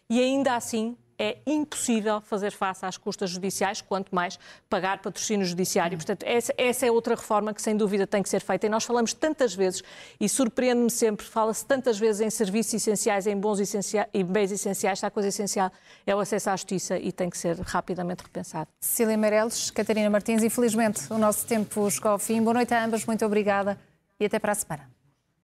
e 0.09 0.21
ainda 0.21 0.57
assim 0.57 0.97
é 1.23 1.39
impossível 1.47 2.21
fazer 2.21 2.51
face 2.51 2.85
às 2.85 2.97
custas 2.97 3.31
judiciais, 3.31 3.81
quanto 3.81 4.13
mais 4.13 4.37
pagar 4.69 5.01
patrocínio 5.01 5.47
judiciário. 5.47 5.97
Portanto, 5.97 6.25
essa, 6.25 6.53
essa, 6.59 6.85
é 6.85 6.91
outra 6.91 7.15
reforma 7.15 7.55
que, 7.55 7.63
sem 7.63 7.77
dúvida, 7.77 8.09
tem 8.09 8.25
que 8.25 8.29
ser 8.29 8.41
feita. 8.41 8.67
E 8.67 8.69
nós 8.69 8.83
falamos 8.83 9.15
tantas 9.15 9.55
vezes, 9.55 9.85
e 10.19 10.29
surpreende-me 10.29 10.91
sempre, 10.91 11.25
fala-se 11.25 11.65
tantas 11.65 11.97
vezes 11.97 12.21
em 12.23 12.29
serviços 12.29 12.75
essenciais, 12.75 13.29
em 13.29 13.37
bons 13.37 13.61
essenciais, 13.61 14.09
e 14.13 14.25
bens 14.25 14.51
essenciais. 14.51 15.05
A 15.05 15.11
coisa 15.11 15.29
essencial 15.29 15.71
é 16.05 16.15
o 16.15 16.19
acesso 16.19 16.51
à 16.51 16.57
justiça 16.57 16.99
e 16.99 17.13
tem 17.13 17.31
que 17.31 17.39
ser 17.39 17.57
rapidamente 17.61 18.25
repensado. 18.25 18.69
Cecília 18.81 19.17
Meirelles, 19.17 19.71
Catarina 19.71 20.11
Martins, 20.11 20.43
infelizmente 20.43 21.01
o 21.09 21.19
nosso 21.19 21.47
tempo 21.47 21.89
chegou 21.89 22.11
ao 22.11 22.19
fim. 22.19 22.43
Boa 22.43 22.55
noite 22.55 22.75
a 22.75 22.85
ambas, 22.85 23.07
muito 23.07 23.25
obrigada 23.25 23.79
e 24.19 24.25
até 24.25 24.41
para 24.41 24.53
a 24.53 24.55
semana. 24.57 25.02